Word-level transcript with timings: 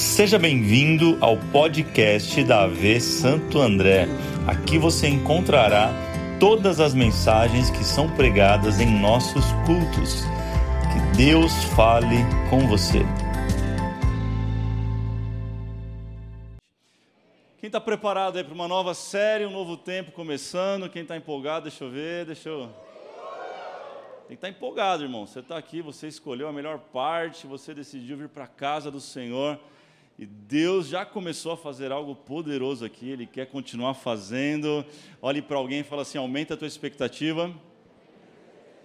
Seja 0.00 0.38
bem-vindo 0.38 1.18
ao 1.20 1.36
podcast 1.36 2.42
da 2.44 2.62
AV 2.62 2.98
Santo 3.02 3.60
André. 3.60 4.06
Aqui 4.46 4.78
você 4.78 5.06
encontrará 5.06 5.92
todas 6.40 6.80
as 6.80 6.94
mensagens 6.94 7.68
que 7.68 7.84
são 7.84 8.08
pregadas 8.16 8.80
em 8.80 8.98
nossos 8.98 9.44
cultos. 9.66 10.24
Que 10.90 11.16
Deus 11.18 11.52
fale 11.76 12.16
com 12.48 12.66
você. 12.66 13.00
Quem 17.58 17.66
está 17.66 17.78
preparado 17.78 18.38
aí 18.38 18.42
para 18.42 18.54
uma 18.54 18.66
nova 18.66 18.94
série, 18.94 19.44
um 19.44 19.52
novo 19.52 19.76
tempo 19.76 20.12
começando? 20.12 20.88
Quem 20.88 21.02
está 21.02 21.14
empolgado, 21.14 21.64
deixa 21.64 21.84
eu 21.84 21.90
ver, 21.90 22.24
deixa 22.24 22.48
eu. 22.48 22.70
Tem 24.26 24.28
que 24.28 24.34
estar 24.34 24.48
tá 24.48 24.50
empolgado, 24.50 25.02
irmão. 25.02 25.26
Você 25.26 25.40
está 25.40 25.58
aqui, 25.58 25.82
você 25.82 26.08
escolheu 26.08 26.48
a 26.48 26.52
melhor 26.54 26.78
parte, 26.78 27.46
você 27.46 27.74
decidiu 27.74 28.16
vir 28.16 28.30
para 28.30 28.44
a 28.44 28.48
casa 28.48 28.90
do 28.90 28.98
Senhor. 28.98 29.60
E 30.20 30.26
Deus 30.26 30.86
já 30.86 31.06
começou 31.06 31.52
a 31.52 31.56
fazer 31.56 31.90
algo 31.90 32.14
poderoso 32.14 32.84
aqui, 32.84 33.08
Ele 33.08 33.24
quer 33.24 33.46
continuar 33.46 33.94
fazendo. 33.94 34.84
Olhe 35.22 35.40
para 35.40 35.56
alguém 35.56 35.80
e 35.80 35.82
fala 35.82 36.02
assim: 36.02 36.18
aumenta 36.18 36.52
a 36.52 36.56
tua 36.58 36.66
expectativa. 36.68 37.50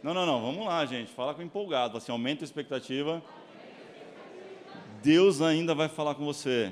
Não, 0.02 0.14
não, 0.14 0.26
não, 0.26 0.42
vamos 0.42 0.66
lá, 0.66 0.86
gente. 0.86 1.12
Fala 1.12 1.34
com 1.34 1.42
empolgado. 1.42 1.98
Assim: 1.98 2.10
aumenta 2.10 2.46
a 2.46 2.46
expectativa. 2.46 3.22
Deus 5.04 5.42
ainda 5.42 5.76
vai 5.76 5.90
falar 5.90 6.16
com 6.16 6.24
você. 6.24 6.72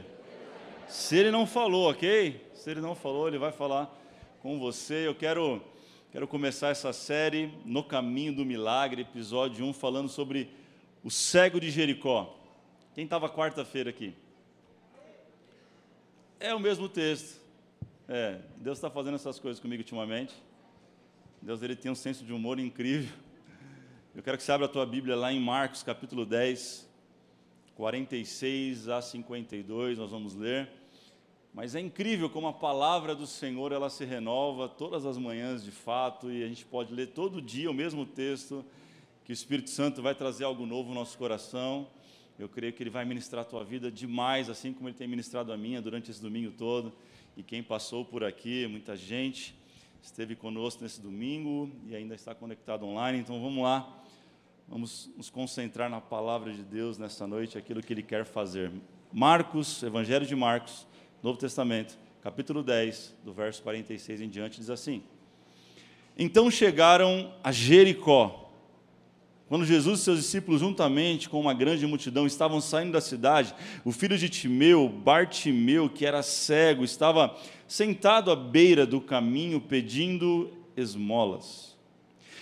Se 0.88 1.18
Ele 1.18 1.30
não 1.30 1.45
falou, 1.45 1.91
ok? 1.91 2.49
Se 2.54 2.71
Ele 2.71 2.80
não 2.80 2.95
falou, 2.95 3.27
Ele 3.27 3.38
vai 3.38 3.52
falar 3.52 3.93
com 4.41 4.57
você. 4.57 5.05
Eu 5.05 5.13
quero, 5.13 5.62
quero 6.09 6.26
começar 6.26 6.70
essa 6.70 6.93
série 6.93 7.52
No 7.66 7.84
Caminho 7.84 8.34
do 8.34 8.45
Milagre, 8.45 9.02
episódio 9.02 9.66
1, 9.66 9.73
falando 9.73 10.07
sobre 10.07 10.49
o 11.04 11.12
cego 11.12 11.59
de 11.59 11.70
Jericó. 11.70 12.34
Quem 12.95 13.04
estava 13.04 13.27
quarta-feira 13.27 13.90
aqui? 13.90 14.15
É 16.44 16.54
o 16.54 16.60
mesmo 16.60 16.90
texto. 16.90 17.40
É, 18.05 18.38
Deus 18.58 18.77
está 18.77 18.90
fazendo 18.90 19.16
essas 19.16 19.40
coisas 19.40 19.62
comigo 19.62 19.82
ultimamente. 19.82 20.34
Deus 21.41 21.63
ele 21.63 21.74
tem 21.74 21.90
um 21.90 21.96
senso 21.96 22.26
de 22.26 22.34
humor 22.34 22.60
incrível. 22.60 23.16
Eu 24.13 24.22
quero 24.22 24.38
que 24.38 24.44
você 24.44 24.52
abra 24.52 24.66
a 24.66 24.70
tua 24.70 24.86
Bíblia 24.86 25.16
lá 25.16 25.32
em 25.32 25.40
Marcos, 25.40 25.84
capítulo 25.84 26.26
10, 26.26 26.86
46 27.76 28.90
a 28.90 29.02
52, 29.02 29.98
nós 29.98 30.12
vamos 30.12 30.36
ler. 30.36 30.70
Mas 31.54 31.76
é 31.76 31.80
incrível 31.80 32.30
como 32.30 32.48
a 32.48 32.54
palavra 32.54 33.16
do 33.16 33.26
Senhor 33.26 33.71
ela 33.71 33.90
se 33.90 34.04
renova 34.04 34.68
todas 34.68 35.05
as 35.05 35.18
manhãs 35.18 35.64
de 35.64 35.71
fato 35.71 36.30
e 36.30 36.44
a 36.44 36.48
gente 36.49 36.66
pode 36.66 36.94
ler 36.94 37.14
todo 37.14 37.41
dia 37.41 37.71
o 37.71 37.74
mesmo 37.74 38.05
texto 38.05 38.66
que 39.24 39.32
o 39.32 39.34
Espírito 39.34 39.70
Santo 39.70 40.02
vai 40.02 40.14
trazer 40.14 40.44
algo 40.44 40.66
novo 40.66 40.90
no 40.90 40.96
nosso 40.96 41.18
coração. 41.18 41.88
Eu 42.44 42.49
creio 42.49 42.74
que 42.74 42.84
Ele 42.84 42.90
vai 42.90 43.05
ministrar 43.05 43.44
a 43.44 43.46
tua 43.46 43.63
vida 43.63 43.90
demais, 43.90 44.49
assim 44.49 44.74
como 44.74 44.90
Ele 44.90 44.98
tem 44.98 45.08
ministrado 45.08 45.54
a 45.54 45.55
minha 45.55 45.82
durante 45.82 46.12
esse 46.12 46.22
domingo 46.22 46.52
todo. 46.52 46.91
E 47.38 47.41
quem 47.41 47.63
passou 47.63 48.04
por 48.04 48.22
aqui, 48.22 48.68
muita 48.68 48.98
gente 48.98 49.55
esteve 50.02 50.36
conosco 50.36 50.84
nesse 50.84 50.99
domingo 50.99 51.71
e 51.88 51.96
ainda 51.96 52.14
está 52.14 52.36
conectado 52.36 52.86
online. 52.86 53.20
Então 53.20 53.41
vamos 53.41 53.64
lá, 53.64 53.98
vamos 54.68 55.10
nos 55.16 55.30
concentrar 55.30 55.90
na 55.90 56.02
palavra 56.02 56.52
de 56.52 56.64
Deus 56.64 56.98
nessa 56.98 57.26
noite, 57.26 57.58
aquilo 57.58 57.82
que 57.82 57.94
Ele 57.94 58.04
quer 58.04 58.26
fazer. 58.26 58.70
Marcos, 59.10 59.82
Evangelho 59.82 60.26
de 60.26 60.36
Marcos, 60.36 60.86
Novo 61.24 61.40
Testamento, 61.40 61.98
capítulo 62.21 62.62
10, 62.62 63.16
do 63.24 63.32
verso 63.32 63.64
46 63.64 64.19
em 64.19 64.28
diante, 64.28 64.59
diz 64.59 64.69
assim: 64.69 65.02
Então 66.18 66.52
chegaram 66.52 67.34
a 67.41 67.53
Jericó. 67.53 68.43
Quando 69.53 69.68
Jesus 69.68 70.00
e 70.00 70.03
seus 70.03 70.18
discípulos, 70.18 70.62
juntamente 70.62 71.29
com 71.29 71.40
uma 71.40 71.53
grande 71.53 71.85
multidão, 71.85 72.25
estavam 72.25 72.59
saindo 72.59 72.94
da 72.94 73.00
cidade, 73.00 73.53
o 73.85 73.91
filho 73.91 74.18
de 74.18 74.28
Timeu, 74.28 74.90
Bartimeu, 74.90 75.88
que 75.88 76.07
era 76.07 76.23
cego, 76.23 76.84
estava 76.84 77.38
sentado 77.68 78.31
à 78.31 78.36
beira 78.36 78.84
do 78.84 79.00
caminho 79.00 79.62
pedindo 79.62 80.50
esmolas. 80.75 81.78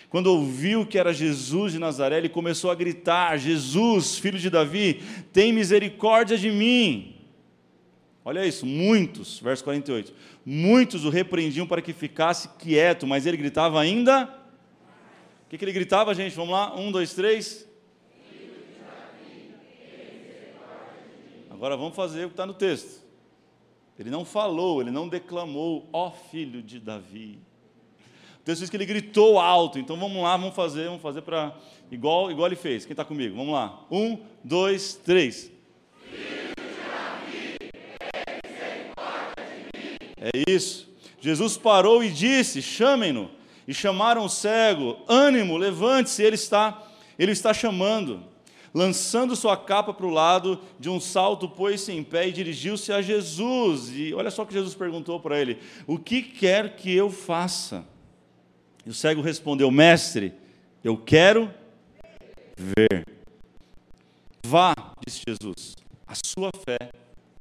Quando 0.09 0.27
ouviu 0.27 0.85
que 0.85 0.97
era 0.97 1.13
Jesus 1.13 1.73
de 1.73 1.79
Nazaré, 1.79 2.17
ele 2.17 2.29
começou 2.29 2.71
a 2.71 2.75
gritar: 2.75 3.37
Jesus, 3.37 4.17
filho 4.17 4.39
de 4.39 4.49
Davi, 4.49 5.03
tem 5.33 5.51
misericórdia 5.51 6.37
de 6.37 6.49
mim. 6.49 7.17
Olha 8.23 8.45
isso, 8.45 8.65
muitos, 8.65 9.37
verso 9.37 9.65
48. 9.65 10.13
Muitos 10.45 11.03
o 11.03 11.09
repreendiam 11.09 11.67
para 11.67 11.81
que 11.81 11.91
ficasse 11.91 12.47
quieto, 12.57 13.05
mas 13.05 13.25
ele 13.25 13.35
gritava 13.35 13.81
ainda 13.81 14.40
que, 15.51 15.57
que 15.57 15.65
ele 15.65 15.73
gritava, 15.73 16.15
gente? 16.15 16.33
Vamos 16.33 16.53
lá? 16.53 16.73
Um, 16.79 16.93
dois, 16.93 17.13
três. 17.13 17.67
Agora 21.49 21.75
vamos 21.75 21.93
fazer 21.93 22.23
o 22.23 22.29
que 22.29 22.33
está 22.33 22.45
no 22.45 22.53
texto. 22.53 23.01
Ele 23.99 24.09
não 24.09 24.23
falou, 24.23 24.79
ele 24.79 24.91
não 24.91 25.09
declamou, 25.09 25.89
ó 25.91 26.09
filho 26.09 26.63
de 26.63 26.79
Davi. 26.79 27.37
O 28.39 28.43
texto 28.45 28.61
diz 28.61 28.69
que 28.69 28.77
ele 28.77 28.85
gritou 28.85 29.37
alto. 29.37 29.77
Então 29.77 29.97
vamos 29.97 30.23
lá, 30.23 30.37
vamos 30.37 30.55
fazer, 30.55 30.85
vamos 30.85 31.01
fazer 31.01 31.21
para 31.21 31.53
igual, 31.91 32.31
igual 32.31 32.47
ele 32.47 32.55
fez. 32.55 32.85
Quem 32.85 32.93
está 32.93 33.03
comigo? 33.03 33.35
Vamos 33.35 33.53
lá. 33.53 33.85
Um, 33.91 34.19
dois, 34.41 34.93
três. 34.95 35.51
É 40.17 40.29
isso. 40.47 40.89
Jesus 41.19 41.57
parou 41.57 42.01
e 42.01 42.09
disse: 42.09 42.61
chamem-no. 42.61 43.40
E 43.67 43.73
chamaram 43.73 44.25
o 44.25 44.29
cego: 44.29 44.97
ânimo, 45.07 45.57
levante-se, 45.57 46.23
ele 46.23 46.35
está, 46.35 46.81
ele 47.17 47.31
está 47.31 47.53
chamando. 47.53 48.23
Lançando 48.73 49.35
sua 49.35 49.57
capa 49.57 49.93
para 49.93 50.05
o 50.05 50.09
lado, 50.09 50.57
de 50.79 50.89
um 50.89 50.97
salto 50.97 51.49
pôs-se 51.49 51.91
em 51.91 52.01
pé 52.03 52.29
e 52.29 52.31
dirigiu-se 52.31 52.91
a 52.93 53.01
Jesus. 53.01 53.89
E 53.93 54.13
olha 54.13 54.31
só 54.31 54.43
o 54.43 54.45
que 54.45 54.53
Jesus 54.53 54.73
perguntou 54.73 55.19
para 55.19 55.39
ele: 55.39 55.59
O 55.85 55.97
que 55.99 56.21
quer 56.21 56.75
que 56.75 56.93
eu 56.95 57.09
faça? 57.09 57.85
E 58.85 58.89
o 58.89 58.93
cego 58.93 59.21
respondeu: 59.21 59.69
Mestre, 59.69 60.33
eu 60.83 60.97
quero 60.97 61.53
ver. 62.57 63.05
Vá, 64.45 64.73
disse 65.05 65.21
Jesus, 65.27 65.75
a 66.07 66.13
sua 66.25 66.49
fé 66.65 66.91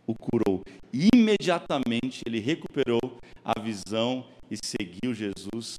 o 0.07 0.15
curou. 0.15 0.63
E 0.93 1.09
imediatamente 1.15 2.23
ele 2.27 2.41
recuperou 2.41 3.01
a 3.45 3.59
visão 3.61 4.27
e 4.51 4.57
seguiu 4.57 5.15
Jesus 5.15 5.77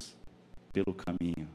pelo 0.71 0.93
caminho. 0.93 1.47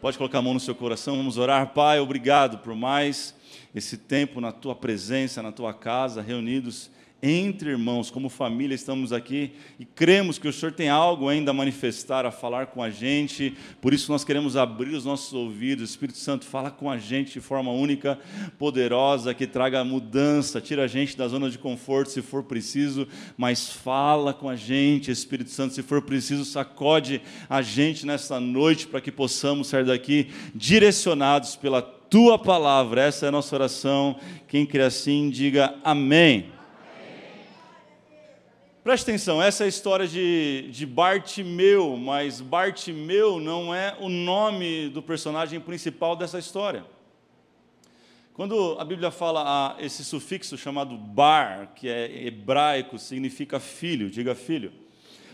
Pode 0.00 0.16
colocar 0.18 0.38
a 0.38 0.42
mão 0.42 0.54
no 0.54 0.60
seu 0.60 0.74
coração, 0.74 1.16
vamos 1.16 1.38
orar. 1.38 1.72
Pai, 1.72 1.98
obrigado 1.98 2.58
por 2.58 2.74
mais 2.74 3.34
esse 3.74 3.96
tempo 3.96 4.40
na 4.40 4.52
tua 4.52 4.74
presença, 4.74 5.42
na 5.42 5.50
tua 5.50 5.74
casa, 5.74 6.22
reunidos 6.22 6.90
entre 7.22 7.70
irmãos, 7.70 8.10
como 8.10 8.28
família, 8.28 8.74
estamos 8.74 9.12
aqui 9.12 9.52
e 9.80 9.84
cremos 9.84 10.38
que 10.38 10.46
o 10.46 10.52
Senhor 10.52 10.72
tem 10.72 10.88
algo 10.88 11.28
ainda 11.28 11.50
a 11.50 11.54
manifestar, 11.54 12.26
a 12.26 12.30
falar 12.30 12.66
com 12.66 12.82
a 12.82 12.90
gente, 12.90 13.56
por 13.80 13.94
isso 13.94 14.12
nós 14.12 14.22
queremos 14.22 14.56
abrir 14.56 14.94
os 14.94 15.04
nossos 15.04 15.32
ouvidos. 15.32 15.88
O 15.88 15.90
Espírito 15.90 16.18
Santo 16.18 16.44
fala 16.44 16.70
com 16.70 16.90
a 16.90 16.98
gente 16.98 17.32
de 17.32 17.40
forma 17.40 17.70
única, 17.70 18.18
poderosa, 18.58 19.32
que 19.32 19.46
traga 19.46 19.82
mudança, 19.82 20.60
tira 20.60 20.84
a 20.84 20.86
gente 20.86 21.16
da 21.16 21.26
zona 21.26 21.48
de 21.48 21.58
conforto 21.58 22.10
se 22.10 22.20
for 22.20 22.42
preciso, 22.42 23.08
mas 23.36 23.70
fala 23.70 24.34
com 24.34 24.48
a 24.48 24.56
gente, 24.56 25.10
Espírito 25.10 25.50
Santo, 25.50 25.74
se 25.74 25.82
for 25.82 26.02
preciso, 26.02 26.44
sacode 26.44 27.22
a 27.48 27.62
gente 27.62 28.06
nessa 28.06 28.38
noite 28.38 28.86
para 28.86 29.00
que 29.00 29.10
possamos 29.10 29.68
sair 29.68 29.84
daqui 29.84 30.28
direcionados 30.54 31.56
pela 31.56 31.80
tua 31.80 32.38
palavra. 32.38 33.02
Essa 33.02 33.26
é 33.26 33.28
a 33.28 33.32
nossa 33.32 33.54
oração. 33.56 34.16
Quem 34.48 34.66
crê 34.66 34.82
assim, 34.82 35.30
diga 35.30 35.74
amém. 35.82 36.55
Preste 38.86 39.02
atenção, 39.02 39.42
essa 39.42 39.64
é 39.64 39.66
a 39.66 39.68
história 39.68 40.06
de, 40.06 40.68
de 40.70 40.86
Bartimeu, 40.86 41.96
mas 41.96 42.40
Bartimeu 42.40 43.40
não 43.40 43.74
é 43.74 43.96
o 43.98 44.08
nome 44.08 44.88
do 44.90 45.02
personagem 45.02 45.58
principal 45.58 46.14
dessa 46.14 46.38
história. 46.38 46.84
Quando 48.32 48.76
a 48.78 48.84
Bíblia 48.84 49.10
fala 49.10 49.76
esse 49.80 50.04
sufixo 50.04 50.56
chamado 50.56 50.96
bar, 50.96 51.72
que 51.74 51.88
é 51.88 52.28
hebraico, 52.28 52.96
significa 52.96 53.58
filho, 53.58 54.08
diga 54.08 54.36
filho. 54.36 54.72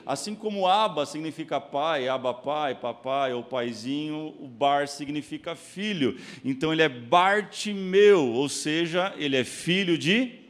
Assim 0.06 0.34
como 0.34 0.66
aba 0.66 1.04
significa 1.04 1.60
pai, 1.60 2.08
aba 2.08 2.32
pai, 2.32 2.74
papai 2.74 3.34
ou 3.34 3.44
paizinho, 3.44 4.34
o 4.40 4.48
bar 4.48 4.88
significa 4.88 5.54
filho. 5.54 6.18
Então 6.42 6.72
ele 6.72 6.80
é 6.80 6.88
Bartimeu, 6.88 8.28
ou 8.28 8.48
seja, 8.48 9.12
ele 9.18 9.36
é 9.36 9.44
filho 9.44 9.98
de 9.98 10.40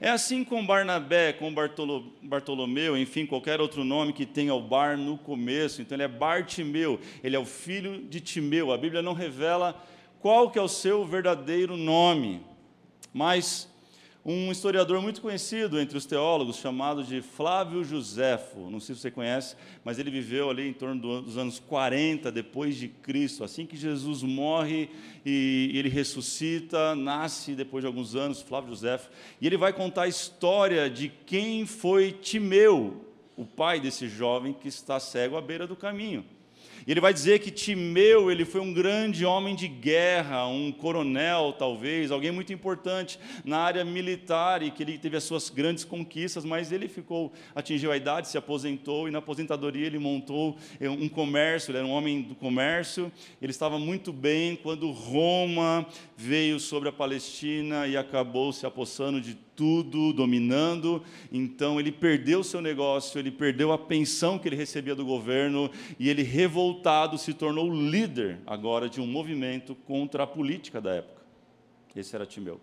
é 0.00 0.10
assim 0.10 0.44
com 0.44 0.64
Barnabé, 0.64 1.32
com 1.32 1.52
Bartolomeu, 2.22 2.96
enfim, 2.96 3.26
qualquer 3.26 3.60
outro 3.60 3.84
nome 3.84 4.12
que 4.12 4.26
tenha 4.26 4.54
o 4.54 4.60
bar 4.60 4.96
no 4.96 5.16
começo. 5.18 5.82
Então 5.82 5.96
ele 5.96 6.02
é 6.02 6.08
Bartimeu, 6.08 7.00
ele 7.22 7.36
é 7.36 7.38
o 7.38 7.44
filho 7.44 8.02
de 8.02 8.20
Timeu. 8.20 8.72
A 8.72 8.78
Bíblia 8.78 9.02
não 9.02 9.12
revela 9.12 9.82
qual 10.20 10.50
que 10.50 10.58
é 10.58 10.62
o 10.62 10.68
seu 10.68 11.04
verdadeiro 11.04 11.76
nome. 11.76 12.42
Mas 13.12 13.68
um 14.28 14.50
historiador 14.50 15.00
muito 15.00 15.20
conhecido 15.20 15.78
entre 15.78 15.96
os 15.96 16.04
teólogos, 16.04 16.56
chamado 16.56 17.04
de 17.04 17.22
Flávio 17.22 17.84
Josefo. 17.84 18.68
Não 18.68 18.80
sei 18.80 18.96
se 18.96 19.02
você 19.02 19.10
conhece, 19.10 19.54
mas 19.84 20.00
ele 20.00 20.10
viveu 20.10 20.50
ali 20.50 20.68
em 20.68 20.72
torno 20.72 21.22
dos 21.22 21.38
anos 21.38 21.60
40 21.60 22.32
depois 22.32 22.74
de 22.74 22.88
Cristo. 22.88 23.44
Assim 23.44 23.64
que 23.64 23.76
Jesus 23.76 24.24
morre 24.24 24.90
e 25.24 25.70
ele 25.76 25.88
ressuscita, 25.88 26.96
nasce 26.96 27.54
depois 27.54 27.82
de 27.82 27.86
alguns 27.86 28.16
anos, 28.16 28.42
Flávio 28.42 28.70
Josefo, 28.70 29.10
e 29.40 29.46
ele 29.46 29.56
vai 29.56 29.72
contar 29.72 30.02
a 30.02 30.08
história 30.08 30.90
de 30.90 31.08
quem 31.08 31.64
foi 31.64 32.10
Timeu, 32.10 33.06
o 33.36 33.46
pai 33.46 33.78
desse 33.78 34.08
jovem 34.08 34.52
que 34.52 34.66
está 34.66 34.98
cego 34.98 35.36
à 35.36 35.40
beira 35.40 35.68
do 35.68 35.76
caminho. 35.76 36.24
E 36.86 36.92
ele 36.92 37.00
vai 37.00 37.12
dizer 37.12 37.40
que 37.40 37.50
Timeu, 37.50 38.30
ele 38.30 38.44
foi 38.44 38.60
um 38.60 38.72
grande 38.72 39.24
homem 39.24 39.56
de 39.56 39.66
guerra, 39.66 40.46
um 40.46 40.70
coronel 40.70 41.52
talvez, 41.58 42.12
alguém 42.12 42.30
muito 42.30 42.52
importante 42.52 43.18
na 43.44 43.58
área 43.58 43.84
militar 43.84 44.62
e 44.62 44.70
que 44.70 44.84
ele 44.84 44.96
teve 44.96 45.16
as 45.16 45.24
suas 45.24 45.50
grandes 45.50 45.82
conquistas, 45.82 46.44
mas 46.44 46.70
ele 46.70 46.86
ficou, 46.86 47.32
atingiu 47.56 47.90
a 47.90 47.96
idade, 47.96 48.28
se 48.28 48.38
aposentou 48.38 49.08
e 49.08 49.10
na 49.10 49.18
aposentadoria 49.18 49.84
ele 49.84 49.98
montou 49.98 50.56
eh, 50.78 50.88
um 50.88 51.08
comércio, 51.08 51.72
ele 51.72 51.78
era 51.78 51.86
um 51.88 51.90
homem 51.90 52.22
do 52.22 52.36
comércio, 52.36 53.10
ele 53.42 53.50
estava 53.50 53.80
muito 53.80 54.12
bem 54.12 54.54
quando 54.54 54.88
Roma 54.92 55.84
veio 56.16 56.60
sobre 56.60 56.88
a 56.88 56.92
Palestina 56.92 57.88
e 57.88 57.96
acabou 57.96 58.52
se 58.52 58.64
apossando 58.64 59.20
de 59.20 59.34
tudo, 59.56 60.12
dominando. 60.12 61.02
Então 61.32 61.80
ele 61.80 61.90
perdeu 61.90 62.40
o 62.40 62.44
seu 62.44 62.60
negócio, 62.60 63.18
ele 63.18 63.30
perdeu 63.30 63.72
a 63.72 63.78
pensão 63.78 64.38
que 64.38 64.46
ele 64.46 64.54
recebia 64.54 64.94
do 64.94 65.04
governo 65.04 65.70
e 65.98 66.08
ele, 66.10 66.22
se 67.18 67.34
tornou 67.34 67.72
líder 67.72 68.38
agora 68.46 68.88
de 68.88 69.00
um 69.00 69.06
movimento 69.06 69.74
contra 69.74 70.24
a 70.24 70.26
política 70.26 70.80
da 70.80 70.94
época. 70.94 71.22
Esse 71.94 72.14
era 72.14 72.26
Timeu. 72.26 72.60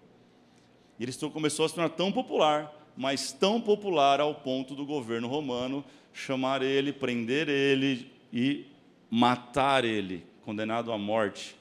E 1.00 1.04
ele 1.04 1.12
começou 1.32 1.66
a 1.66 1.70
se 1.70 1.76
tornar 1.76 1.90
tão 1.90 2.12
popular, 2.12 2.72
mas 2.96 3.32
tão 3.32 3.60
popular 3.60 4.20
ao 4.20 4.36
ponto 4.36 4.76
do 4.76 4.86
governo 4.86 5.28
romano 5.28 5.84
chamar 6.12 6.62
ele, 6.62 6.94
prender 6.94 7.50
ele 7.50 8.12
e 8.32 8.66
matar 9.10 9.84
ele, 9.84 10.24
condenado 10.44 10.92
à 10.92 10.98
morte. 10.98 11.56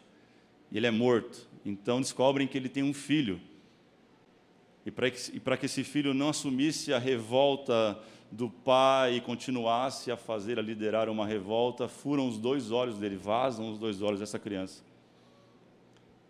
Ele 0.71 0.87
é 0.87 0.91
morto. 0.91 1.49
Então 1.65 2.01
descobrem 2.01 2.47
que 2.47 2.59
ele 2.59 2.69
tem 2.69 2.83
um 2.83 2.93
filho 2.93 3.41
e 4.85 4.91
para 4.91 5.11
que, 5.11 5.59
que 5.59 5.67
esse 5.67 5.85
filho 5.85 6.13
não 6.13 6.31
assumisse 6.31 6.93
a 6.93 6.99
revolta 6.99 7.99
do 8.32 8.49
pai 8.49 9.17
e 9.17 9.20
continuasse 9.20 10.11
a 10.11 10.17
fazer, 10.17 10.58
a 10.58 10.62
liderar 10.62 11.11
uma 11.11 11.26
revolta, 11.26 11.87
furam 11.87 12.26
os 12.26 12.38
dois 12.38 12.70
olhos 12.70 12.96
dele, 12.96 13.14
vazam 13.14 13.70
os 13.70 13.79
dois 13.79 14.00
olhos 14.00 14.20
dessa 14.20 14.38
criança. 14.38 14.82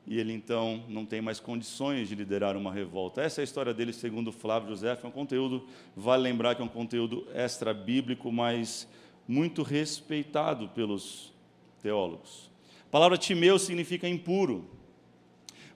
E 0.05 0.19
ele 0.19 0.33
então 0.33 0.83
não 0.89 1.07
tem 1.07 1.23
mais 1.23 1.39
condições 1.39 2.09
de 2.09 2.17
liderar 2.17 2.57
uma 2.57 2.73
revolta. 2.73 3.23
Essa 3.23 3.41
é 3.41 3.43
a 3.43 3.45
história 3.45 3.73
dele, 3.73 3.93
segundo 3.93 4.33
Flávio 4.33 4.71
José. 4.71 4.99
É 5.01 5.07
um 5.07 5.13
conteúdo, 5.13 5.65
vale 5.97 6.25
lembrar 6.25 6.57
que 6.57 6.61
é 6.61 6.65
um 6.65 6.69
conteúdo 6.69 7.25
extra-bíblico, 7.33 8.33
mas 8.33 8.89
muito 9.29 9.63
respeitado 9.63 10.69
pelos 10.71 11.33
teólogos. 11.81 12.51
A 12.89 12.91
palavra 12.91 13.17
Timeu 13.17 13.61
significa 13.61 14.09
impuro. 14.09 14.69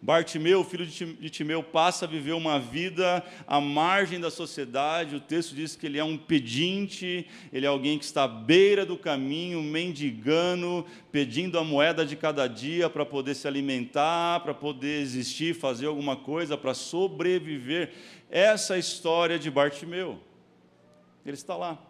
Bartimeu, 0.07 0.63
filho 0.63 0.87
de 0.87 1.29
Timeu, 1.29 1.65
passa 1.65 2.05
a 2.05 2.09
viver 2.09 2.31
uma 2.31 2.61
vida 2.61 3.25
à 3.45 3.61
margem 3.61 4.21
da 4.21 4.31
sociedade. 4.31 5.17
O 5.17 5.21
texto 5.21 5.53
diz 5.53 5.75
que 5.75 5.85
ele 5.85 5.99
é 5.99 6.05
um 6.05 6.17
pedinte, 6.17 7.27
ele 7.53 7.67
é 7.67 7.69
alguém 7.69 7.99
que 7.99 8.05
está 8.05 8.23
à 8.23 8.29
beira 8.29 8.87
do 8.87 8.97
caminho, 8.97 9.61
mendigando, 9.61 10.87
pedindo 11.11 11.59
a 11.59 11.65
moeda 11.65 12.07
de 12.07 12.15
cada 12.15 12.47
dia 12.47 12.89
para 12.89 13.05
poder 13.05 13.35
se 13.35 13.49
alimentar, 13.49 14.45
para 14.45 14.55
poder 14.55 15.01
existir, 15.01 15.57
fazer 15.57 15.87
alguma 15.87 16.15
coisa, 16.15 16.57
para 16.57 16.73
sobreviver. 16.73 17.93
Essa 18.31 18.75
é 18.75 18.77
a 18.77 18.79
história 18.79 19.41
de 19.41 19.51
Bartimeu. 19.51 20.21
Ele 21.25 21.35
está 21.35 21.57
lá. 21.57 21.85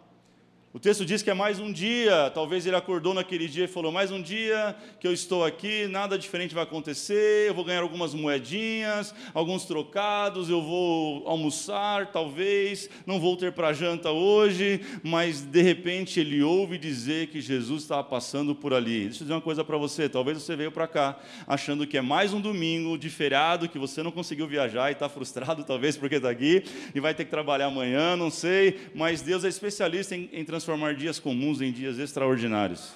O 0.73 0.79
texto 0.79 1.05
diz 1.05 1.23
que 1.23 1.29
é 1.29 1.33
mais 1.33 1.59
um 1.59 1.71
dia, 1.71 2.29
talvez 2.35 2.65
ele 2.65 2.75
acordou 2.75 3.13
naquele 3.13 3.47
dia 3.47 3.63
e 3.63 3.67
falou: 3.67 3.89
Mais 3.89 4.11
um 4.11 4.21
dia 4.21 4.75
que 4.99 5.07
eu 5.07 5.13
estou 5.13 5.45
aqui, 5.45 5.87
nada 5.87 6.19
diferente 6.19 6.53
vai 6.53 6.63
acontecer, 6.63 7.47
eu 7.47 7.53
vou 7.53 7.63
ganhar 7.63 7.81
algumas 7.81 8.13
moedinhas, 8.13 9.15
alguns 9.33 9.63
trocados, 9.63 10.49
eu 10.49 10.61
vou 10.61 11.25
almoçar, 11.25 12.11
talvez, 12.11 12.89
não 13.05 13.17
vou 13.17 13.37
ter 13.37 13.53
para 13.53 13.71
janta 13.71 14.11
hoje, 14.11 14.81
mas 15.01 15.41
de 15.41 15.61
repente 15.61 16.19
ele 16.19 16.43
ouve 16.43 16.77
dizer 16.77 17.27
que 17.27 17.39
Jesus 17.39 17.83
estava 17.83 18.03
passando 18.03 18.53
por 18.53 18.73
ali. 18.73 19.05
Deixa 19.05 19.19
eu 19.19 19.19
dizer 19.21 19.33
uma 19.33 19.41
coisa 19.41 19.63
para 19.63 19.77
você: 19.77 20.09
talvez 20.09 20.43
você 20.43 20.53
veio 20.55 20.71
para 20.71 20.85
cá 20.85 21.17
achando 21.47 21.87
que 21.87 21.97
é 21.97 22.01
mais 22.01 22.33
um 22.33 22.41
domingo 22.41 22.97
de 22.97 23.09
feriado, 23.09 23.69
que 23.69 23.79
você 23.79 24.03
não 24.03 24.11
conseguiu 24.11 24.45
viajar 24.45 24.89
e 24.89 24.93
está 24.93 25.07
frustrado, 25.07 25.63
talvez 25.65 25.95
porque 25.95 26.15
está 26.15 26.29
aqui, 26.29 26.65
e 26.93 26.99
vai 26.99 27.13
ter 27.13 27.23
que 27.23 27.31
trabalhar 27.31 27.67
amanhã, 27.67 28.17
não 28.17 28.29
sei, 28.29 28.91
mas 28.93 29.21
Deus 29.21 29.45
é 29.45 29.47
especialista 29.47 30.13
em, 30.13 30.29
em 30.33 30.43
transformar 30.43 30.66
transformar 30.67 30.95
dias 30.95 31.17
comuns 31.17 31.61
em 31.61 31.71
dias 31.71 31.97
extraordinários. 31.97 32.89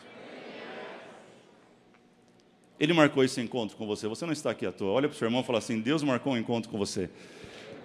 Ele 2.77 2.91
marcou 2.91 3.23
esse 3.23 3.39
encontro 3.39 3.77
com 3.77 3.87
você. 3.87 4.09
Você 4.09 4.25
não 4.25 4.33
está 4.33 4.51
aqui 4.51 4.65
à 4.65 4.73
toa. 4.73 4.91
Olha 4.91 5.07
para 5.07 5.15
o 5.15 5.17
seu 5.17 5.25
irmão 5.25 5.39
e 5.39 5.43
fala 5.45 5.59
assim: 5.59 5.79
Deus 5.79 6.03
marcou 6.03 6.33
um 6.33 6.37
encontro 6.37 6.69
com 6.69 6.77
você. 6.77 7.09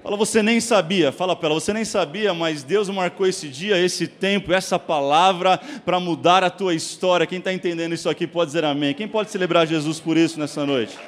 Fala, 0.02 0.16
você 0.16 0.42
nem 0.42 0.60
sabia. 0.60 1.12
Fala 1.12 1.36
para 1.36 1.50
ela, 1.50 1.60
você 1.60 1.72
nem 1.72 1.84
sabia, 1.84 2.34
mas 2.34 2.64
Deus 2.64 2.88
marcou 2.88 3.26
esse 3.26 3.48
dia, 3.48 3.78
esse 3.78 4.08
tempo, 4.08 4.52
essa 4.52 4.76
palavra 4.76 5.58
para 5.84 6.00
mudar 6.00 6.42
a 6.42 6.50
tua 6.50 6.74
história. 6.74 7.26
Quem 7.26 7.38
está 7.38 7.52
entendendo 7.52 7.92
isso 7.92 8.08
aqui 8.08 8.26
pode 8.26 8.48
dizer 8.48 8.64
amém. 8.64 8.92
Quem 8.92 9.06
pode 9.06 9.30
celebrar 9.30 9.68
Jesus 9.68 10.00
por 10.00 10.16
isso 10.16 10.40
nessa 10.40 10.66
noite? 10.66 10.98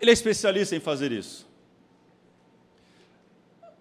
Ele 0.00 0.10
é 0.10 0.14
especialista 0.14 0.76
em 0.76 0.80
fazer 0.80 1.10
isso. 1.10 1.46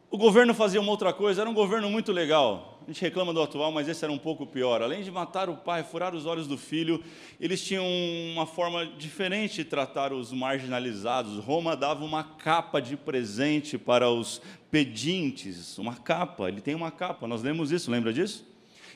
O 0.09 0.17
governo 0.17 0.53
fazia 0.53 0.79
uma 0.79 0.89
outra 0.89 1.13
coisa, 1.13 1.41
era 1.41 1.49
um 1.49 1.53
governo 1.53 1.89
muito 1.89 2.11
legal. 2.11 2.79
A 2.83 2.87
gente 2.89 3.01
reclama 3.01 3.33
do 3.33 3.41
atual, 3.41 3.71
mas 3.71 3.89
esse 3.89 4.03
era 4.03 4.11
um 4.11 4.17
pouco 4.17 4.45
pior. 4.45 4.81
Além 4.81 5.03
de 5.03 5.11
matar 5.11 5.49
o 5.49 5.57
pai, 5.57 5.83
furar 5.83 6.15
os 6.15 6.25
olhos 6.25 6.47
do 6.47 6.57
filho, 6.57 7.03
eles 7.39 7.61
tinham 7.61 7.85
uma 8.33 8.45
forma 8.45 8.85
diferente 8.85 9.55
de 9.55 9.65
tratar 9.65 10.13
os 10.13 10.31
marginalizados. 10.31 11.37
Roma 11.43 11.75
dava 11.75 12.05
uma 12.05 12.23
capa 12.23 12.81
de 12.81 12.95
presente 12.95 13.77
para 13.77 14.09
os 14.09 14.41
pedintes, 14.71 15.77
uma 15.77 15.95
capa, 15.95 16.47
ele 16.47 16.61
tem 16.61 16.73
uma 16.73 16.89
capa, 16.89 17.27
nós 17.27 17.43
lemos 17.43 17.71
isso, 17.71 17.91
lembra 17.91 18.13
disso? 18.13 18.45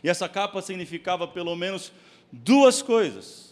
E 0.02 0.10
essa 0.10 0.28
capa 0.30 0.62
significava 0.62 1.28
pelo 1.28 1.56
menos 1.56 1.92
duas 2.32 2.82
coisas 2.82 3.51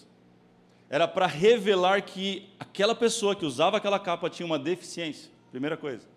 era 0.89 1.07
para 1.07 1.27
revelar 1.27 2.01
que 2.01 2.49
aquela 2.59 2.95
pessoa 2.95 3.35
que 3.35 3.45
usava 3.45 3.77
aquela 3.77 3.99
capa 3.99 4.29
tinha 4.29 4.45
uma 4.45 4.57
deficiência, 4.57 5.31
primeira 5.51 5.77
coisa. 5.77 6.07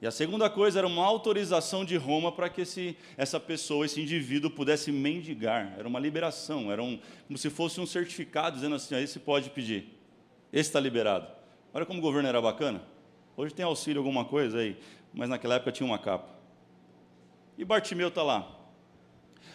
E 0.00 0.06
a 0.06 0.10
segunda 0.10 0.48
coisa 0.50 0.78
era 0.78 0.86
uma 0.86 1.04
autorização 1.04 1.84
de 1.84 1.96
Roma 1.96 2.30
para 2.30 2.48
que 2.48 2.62
esse, 2.62 2.96
essa 3.16 3.40
pessoa, 3.40 3.84
esse 3.84 4.00
indivíduo, 4.00 4.50
pudesse 4.50 4.92
mendigar. 4.92 5.74
Era 5.78 5.88
uma 5.88 5.98
liberação, 5.98 6.70
era 6.70 6.82
um, 6.82 6.98
como 7.26 7.38
se 7.38 7.48
fosse 7.48 7.80
um 7.80 7.86
certificado 7.86 8.56
dizendo 8.56 8.74
assim: 8.74 8.94
esse 8.96 9.18
pode 9.18 9.50
pedir, 9.50 9.98
esse 10.52 10.68
está 10.68 10.80
liberado. 10.80 11.26
Olha 11.72 11.86
como 11.86 11.98
o 11.98 12.02
governo 12.02 12.28
era 12.28 12.40
bacana. 12.40 12.82
Hoje 13.36 13.54
tem 13.54 13.64
auxílio 13.64 14.00
alguma 14.00 14.24
coisa 14.24 14.58
aí, 14.58 14.78
mas 15.12 15.28
naquela 15.28 15.56
época 15.56 15.72
tinha 15.72 15.86
uma 15.86 15.98
capa. 15.98 16.34
E 17.56 17.64
Bartimeu 17.64 18.08
está 18.08 18.22
lá. 18.22 18.50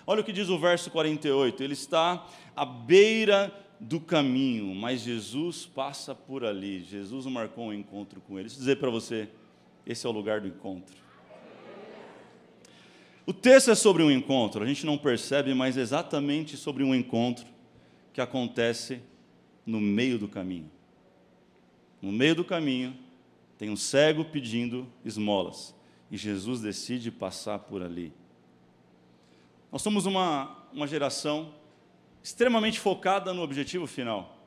Olha 0.06 0.22
o 0.22 0.24
que 0.24 0.32
diz 0.32 0.50
o 0.50 0.58
verso 0.58 0.90
48. 0.90 1.64
Ele 1.64 1.74
está 1.74 2.26
à 2.56 2.66
beira 2.66 3.54
do 3.82 4.00
caminho, 4.00 4.76
mas 4.76 5.02
Jesus 5.02 5.66
passa 5.66 6.14
por 6.14 6.46
ali. 6.46 6.84
Jesus 6.84 7.26
marcou 7.26 7.70
um 7.70 7.74
encontro 7.74 8.22
com 8.22 8.38
ele. 8.38 8.44
Deixa 8.44 8.58
eu 8.58 8.60
dizer 8.60 8.76
para 8.78 8.92
você, 8.92 9.28
esse 9.88 10.06
é 10.06 10.10
o 10.10 10.14
lugar 10.14 10.40
do 10.40 10.48
encontro. 10.48 10.96
O 13.26 13.34
texto 13.34 13.72
é 13.72 13.76
sobre 13.76 14.04
um 14.04 14.12
encontro, 14.12 14.64
a 14.64 14.68
gente 14.68 14.86
não 14.86 14.98
percebe, 14.98 15.54
mas 15.56 15.78
é 15.78 15.82
exatamente 15.82 16.58
sobre 16.58 16.84
um 16.84 16.94
encontro 16.94 17.46
que 18.14 18.22
acontece 18.22 19.02
no 19.66 19.82
meio 19.82 20.20
do 20.20 20.28
caminho. 20.28 20.70
No 22.02 22.12
meio 22.12 22.36
do 22.36 22.44
caminho, 22.44 22.96
tem 23.58 23.70
um 23.70 23.76
cego 23.76 24.26
pedindo 24.26 24.88
esmolas, 25.04 25.74
e 26.10 26.18
Jesus 26.18 26.62
decide 26.62 27.10
passar 27.10 27.60
por 27.60 27.82
ali. 27.82 28.14
Nós 29.72 29.82
somos 29.82 30.06
uma, 30.06 30.68
uma 30.74 30.88
geração 30.88 31.54
extremamente 32.24 32.80
focada 32.80 33.34
no 33.34 33.42
objetivo 33.42 33.88
final. 33.88 34.38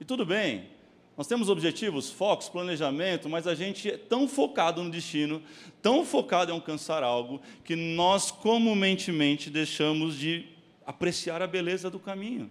E 0.00 0.04
tudo 0.04 0.24
bem, 0.24 0.68
nós 1.16 1.26
temos 1.26 1.48
objetivos, 1.48 2.10
focos, 2.10 2.48
planejamento, 2.48 3.28
mas 3.28 3.46
a 3.48 3.54
gente 3.54 3.90
é 3.90 3.96
tão 3.96 4.28
focado 4.28 4.82
no 4.82 4.88
destino, 4.88 5.42
tão 5.82 6.04
focado 6.04 6.52
em 6.52 6.54
alcançar 6.54 7.02
algo, 7.02 7.40
que 7.64 7.74
nós 7.74 8.30
comumente 8.30 9.50
deixamos 9.50 10.16
de 10.16 10.46
apreciar 10.86 11.42
a 11.42 11.46
beleza 11.48 11.90
do 11.90 11.98
caminho. 11.98 12.48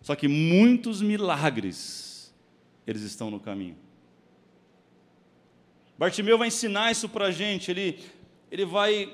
Só 0.00 0.14
que 0.14 0.28
muitos 0.28 1.02
milagres, 1.02 2.32
eles 2.86 3.02
estão 3.02 3.30
no 3.30 3.40
caminho. 3.40 3.76
Bartimeu 5.98 6.38
vai 6.38 6.48
ensinar 6.48 6.92
isso 6.92 7.08
para 7.08 7.26
a 7.26 7.30
gente, 7.30 7.70
ele, 7.70 7.98
ele 8.50 8.64
vai 8.64 9.12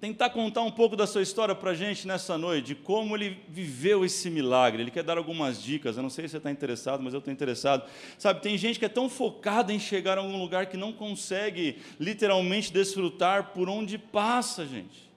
tentar 0.00 0.30
contar 0.30 0.62
um 0.62 0.70
pouco 0.70 0.96
da 0.96 1.06
sua 1.06 1.20
história 1.20 1.54
para 1.54 1.72
a 1.72 1.74
gente 1.74 2.08
nessa 2.08 2.38
noite, 2.38 2.68
de 2.68 2.74
como 2.74 3.14
ele 3.14 3.38
viveu 3.48 4.02
esse 4.02 4.30
milagre. 4.30 4.82
Ele 4.82 4.90
quer 4.90 5.02
dar 5.02 5.18
algumas 5.18 5.62
dicas. 5.62 5.96
Eu 5.96 6.02
não 6.02 6.08
sei 6.08 6.26
se 6.26 6.32
você 6.32 6.36
está 6.38 6.50
interessado, 6.50 7.02
mas 7.02 7.12
eu 7.12 7.18
estou 7.18 7.32
interessado. 7.32 7.88
Sabe, 8.18 8.40
tem 8.40 8.56
gente 8.56 8.78
que 8.78 8.86
é 8.86 8.88
tão 8.88 9.10
focada 9.10 9.72
em 9.72 9.78
chegar 9.78 10.16
a 10.16 10.22
algum 10.22 10.38
lugar 10.40 10.66
que 10.66 10.76
não 10.76 10.90
consegue 10.90 11.78
literalmente 11.98 12.72
desfrutar 12.72 13.52
por 13.52 13.68
onde 13.68 13.98
passa, 13.98 14.64
gente. 14.64 15.10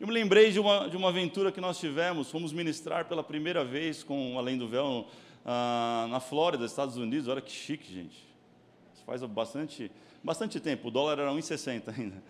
Eu 0.00 0.06
me 0.06 0.14
lembrei 0.14 0.50
de 0.50 0.58
uma, 0.58 0.88
de 0.88 0.96
uma 0.96 1.08
aventura 1.08 1.52
que 1.52 1.60
nós 1.60 1.78
tivemos, 1.78 2.30
fomos 2.30 2.52
ministrar 2.52 3.04
pela 3.04 3.22
primeira 3.22 3.64
vez 3.64 4.02
com 4.02 4.38
Além 4.38 4.56
do 4.56 4.66
Véu 4.66 5.06
uh, 5.44 6.08
na 6.08 6.20
Flórida, 6.20 6.64
Estados 6.64 6.96
Unidos. 6.96 7.28
Olha 7.28 7.42
que 7.42 7.52
chique, 7.52 7.92
gente. 7.92 8.16
Isso 8.94 9.04
faz 9.04 9.22
bastante, 9.22 9.90
bastante 10.24 10.58
tempo. 10.58 10.88
O 10.88 10.90
dólar 10.90 11.18
era 11.18 11.30
1,60 11.30 11.98
ainda. 11.98 12.22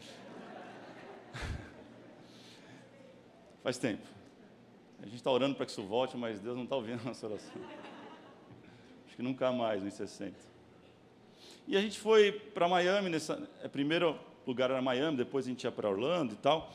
Faz 3.63 3.79
tempo. 3.79 4.07
A 5.01 5.07
gente 5.07 5.17
está 5.17 5.31
orando 5.31 5.55
para 5.55 5.67
que 5.67 5.73
isso 5.73 5.83
volte, 5.83 6.17
mas 6.17 6.41
Deus 6.41 6.57
não 6.57 6.65
está 6.65 6.77
ouvindo 6.77 7.01
a 7.01 7.05
nossa 7.05 7.27
oração. 7.27 7.63
Acho 9.07 9.17
que 9.17 9.23
nunca 9.23 9.53
mais, 9.53 9.83
em 9.83 9.91
60. 9.91 10.35
E 11.69 11.77
a 11.77 11.81
gente 11.81 11.99
foi 11.99 12.33
para 12.33 12.69
Miami, 12.69 13.11
nessa, 13.11 13.49
é, 13.63 13.69
primeiro 13.69 14.19
lugar 14.47 14.71
era 14.71 14.81
Miami, 14.81 15.17
depois 15.17 15.47
a 15.47 15.49
gente 15.49 15.65
ia 15.65 15.73
para 15.73 15.89
Orlando 15.89 16.35
e 16.35 16.37
tal. 16.37 16.73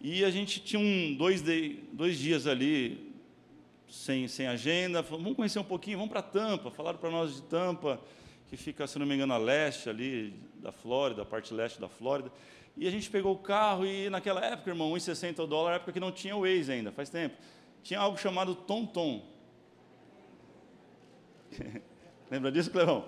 E 0.00 0.24
a 0.24 0.30
gente 0.30 0.60
tinha 0.60 0.78
um, 0.78 1.14
dois, 1.14 1.40
de, 1.40 1.80
dois 1.92 2.18
dias 2.18 2.46
ali 2.46 3.14
sem, 3.88 4.28
sem 4.28 4.46
agenda. 4.46 5.02
Falamos, 5.02 5.24
vamos 5.24 5.36
conhecer 5.36 5.58
um 5.58 5.64
pouquinho, 5.64 5.96
vamos 5.96 6.12
para 6.12 6.20
Tampa. 6.20 6.70
Falaram 6.70 6.98
para 6.98 7.10
nós 7.10 7.36
de 7.36 7.42
Tampa, 7.42 7.98
que 8.48 8.56
fica, 8.56 8.86
se 8.86 8.98
não 8.98 9.06
me 9.06 9.14
engano, 9.14 9.32
a 9.32 9.38
leste 9.38 9.88
ali 9.88 10.34
da 10.56 10.70
Flórida, 10.70 11.22
a 11.22 11.24
parte 11.24 11.54
leste 11.54 11.80
da 11.80 11.88
Flórida. 11.88 12.30
E 12.76 12.88
a 12.88 12.90
gente 12.90 13.08
pegou 13.08 13.32
o 13.34 13.38
carro 13.38 13.86
e 13.86 14.10
naquela 14.10 14.44
época, 14.44 14.70
irmão, 14.70 14.92
1,60 14.92 15.40
o 15.40 15.46
dólar, 15.46 15.76
época 15.76 15.92
que 15.92 16.00
não 16.00 16.10
tinha 16.10 16.36
o 16.36 16.40
Waze 16.40 16.72
ainda, 16.72 16.90
faz 16.90 17.08
tempo. 17.08 17.36
Tinha 17.82 18.00
algo 18.00 18.18
chamado 18.18 18.54
Tom. 18.54 19.22
Lembra 22.30 22.50
disso, 22.50 22.70
Clevão? 22.70 23.04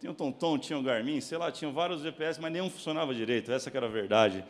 Tinha 0.00 0.12
o 0.12 0.32
Tom, 0.32 0.58
tinha 0.58 0.78
o 0.78 0.82
Garmin, 0.82 1.20
sei 1.20 1.38
lá, 1.38 1.50
tinham 1.50 1.72
vários 1.72 2.02
GPS, 2.02 2.40
mas 2.40 2.52
nenhum 2.52 2.70
funcionava 2.70 3.14
direito, 3.14 3.50
essa 3.50 3.70
era 3.74 3.86
a 3.86 3.88
verdade. 3.88 4.44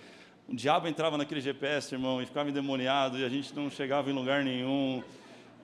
O 0.49 0.55
diabo 0.55 0.89
entrava 0.89 1.17
naquele 1.17 1.41
GPS, 1.41 1.95
irmão, 1.95 2.21
e 2.21 2.27
ficava 2.27 2.51
endemoniado, 2.51 3.19
e 3.19 3.25
a 3.25 3.29
gente 3.29 3.55
não 3.55 3.71
chegava 3.71 4.11
em 4.11 4.13
lugar 4.13 4.45
nenhum. 4.45 5.03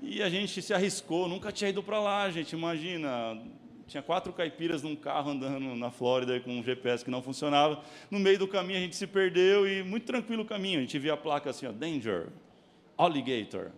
E 0.00 0.22
a 0.22 0.28
gente 0.28 0.62
se 0.62 0.72
arriscou, 0.72 1.28
nunca 1.28 1.50
tinha 1.50 1.70
ido 1.70 1.82
para 1.82 2.00
lá, 2.00 2.30
gente, 2.30 2.52
imagina, 2.52 3.38
tinha 3.86 4.02
quatro 4.02 4.32
caipiras 4.32 4.82
num 4.82 4.96
carro 4.96 5.30
andando 5.30 5.74
na 5.76 5.90
Flórida 5.90 6.40
com 6.40 6.58
um 6.58 6.62
GPS 6.62 7.04
que 7.04 7.10
não 7.10 7.22
funcionava. 7.22 7.82
No 8.10 8.18
meio 8.18 8.38
do 8.38 8.48
caminho 8.48 8.78
a 8.78 8.82
gente 8.82 8.96
se 8.96 9.06
perdeu 9.06 9.68
e 9.68 9.82
muito 9.82 10.06
tranquilo 10.06 10.42
o 10.42 10.46
caminho. 10.46 10.78
A 10.78 10.82
gente 10.82 10.98
via 10.98 11.12
a 11.12 11.16
placa 11.16 11.50
assim, 11.50 11.66
ó, 11.66 11.72
Danger, 11.72 12.28
Alligator. 12.96 13.70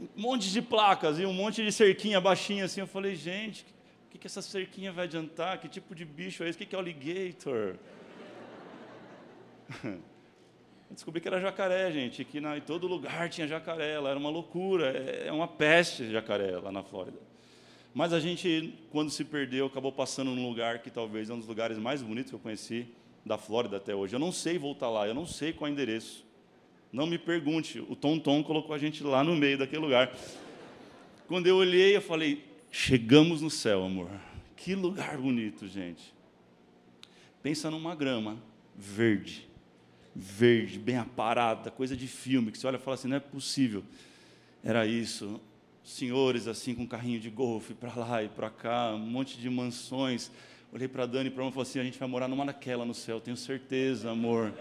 Um 0.00 0.22
monte 0.22 0.50
de 0.50 0.62
placas 0.62 1.18
e 1.18 1.26
um 1.26 1.32
monte 1.32 1.62
de 1.62 1.70
cerquinha 1.70 2.20
baixinha 2.20 2.64
assim. 2.64 2.80
Eu 2.80 2.86
falei, 2.86 3.14
gente, 3.14 3.66
o 4.06 4.10
que, 4.10 4.18
que 4.18 4.26
essa 4.26 4.40
cerquinha 4.40 4.90
vai 4.90 5.04
adiantar? 5.04 5.60
Que 5.60 5.68
tipo 5.68 5.94
de 5.94 6.06
bicho 6.06 6.42
é 6.42 6.48
esse? 6.48 6.56
O 6.56 6.58
que, 6.58 6.66
que 6.66 6.74
é 6.74 6.78
alligator? 6.78 7.76
descobri 10.94 11.20
que 11.20 11.28
era 11.28 11.40
jacaré, 11.40 11.90
gente, 11.92 12.24
que 12.24 12.40
na, 12.40 12.58
em 12.58 12.60
todo 12.60 12.86
lugar 12.86 13.28
tinha 13.28 13.46
jacaré, 13.46 13.98
lá 13.98 14.10
era 14.10 14.18
uma 14.18 14.30
loucura, 14.30 14.90
é, 14.90 15.28
é 15.28 15.32
uma 15.32 15.46
peste 15.46 16.10
jacaré 16.10 16.58
lá 16.58 16.72
na 16.72 16.82
Flórida. 16.82 17.18
Mas 17.94 18.12
a 18.12 18.20
gente, 18.20 18.74
quando 18.90 19.10
se 19.10 19.24
perdeu, 19.24 19.66
acabou 19.66 19.92
passando 19.92 20.32
num 20.32 20.48
lugar 20.48 20.80
que 20.80 20.90
talvez 20.90 21.30
é 21.30 21.34
um 21.34 21.38
dos 21.38 21.48
lugares 21.48 21.78
mais 21.78 22.02
bonitos 22.02 22.30
que 22.30 22.36
eu 22.36 22.40
conheci 22.40 22.86
da 23.24 23.36
Flórida 23.36 23.76
até 23.76 23.94
hoje. 23.94 24.14
Eu 24.14 24.20
não 24.20 24.32
sei 24.32 24.58
voltar 24.58 24.88
lá, 24.88 25.06
eu 25.06 25.14
não 25.14 25.26
sei 25.26 25.52
qual 25.52 25.68
é 25.68 25.70
o 25.70 25.72
endereço. 25.72 26.24
Não 26.92 27.06
me 27.06 27.18
pergunte, 27.18 27.80
o 27.80 27.94
Tom 27.94 28.18
Tom 28.18 28.42
colocou 28.42 28.74
a 28.74 28.78
gente 28.78 29.02
lá 29.02 29.22
no 29.22 29.36
meio 29.36 29.58
daquele 29.58 29.82
lugar. 29.82 30.12
Quando 31.26 31.46
eu 31.46 31.56
olhei, 31.56 31.96
eu 31.96 32.00
falei: 32.00 32.44
chegamos 32.70 33.42
no 33.42 33.50
céu, 33.50 33.84
amor. 33.84 34.10
Que 34.56 34.74
lugar 34.74 35.16
bonito, 35.18 35.66
gente. 35.66 36.14
Pensa 37.42 37.70
numa 37.70 37.94
grama 37.94 38.42
verde 38.76 39.49
verde, 40.14 40.78
bem 40.78 40.96
aparada, 40.96 41.70
coisa 41.70 41.96
de 41.96 42.06
filme, 42.06 42.50
que 42.50 42.58
você 42.58 42.66
olha 42.66 42.76
e 42.76 42.80
fala 42.80 42.94
assim, 42.94 43.08
não 43.08 43.16
é 43.16 43.20
possível. 43.20 43.84
Era 44.62 44.86
isso. 44.86 45.40
Senhores 45.82 46.46
assim 46.46 46.74
com 46.74 46.86
carrinho 46.86 47.18
de 47.18 47.30
golfe 47.30 47.74
para 47.74 47.94
lá 47.94 48.22
e 48.22 48.28
para 48.28 48.50
cá, 48.50 48.92
um 48.94 48.98
monte 48.98 49.38
de 49.38 49.48
mansões. 49.48 50.30
Olhei 50.72 50.86
para 50.86 51.06
Dani 51.06 51.28
e 51.28 51.32
para 51.32 51.42
ela 51.42 51.50
e 51.50 51.54
falei 51.54 51.68
assim: 51.68 51.80
a 51.80 51.84
gente 51.84 51.98
vai 51.98 52.08
morar 52.08 52.28
numa 52.28 52.44
daquela 52.44 52.84
no 52.84 52.94
céu, 52.94 53.20
tenho 53.20 53.36
certeza, 53.36 54.10
amor. 54.10 54.52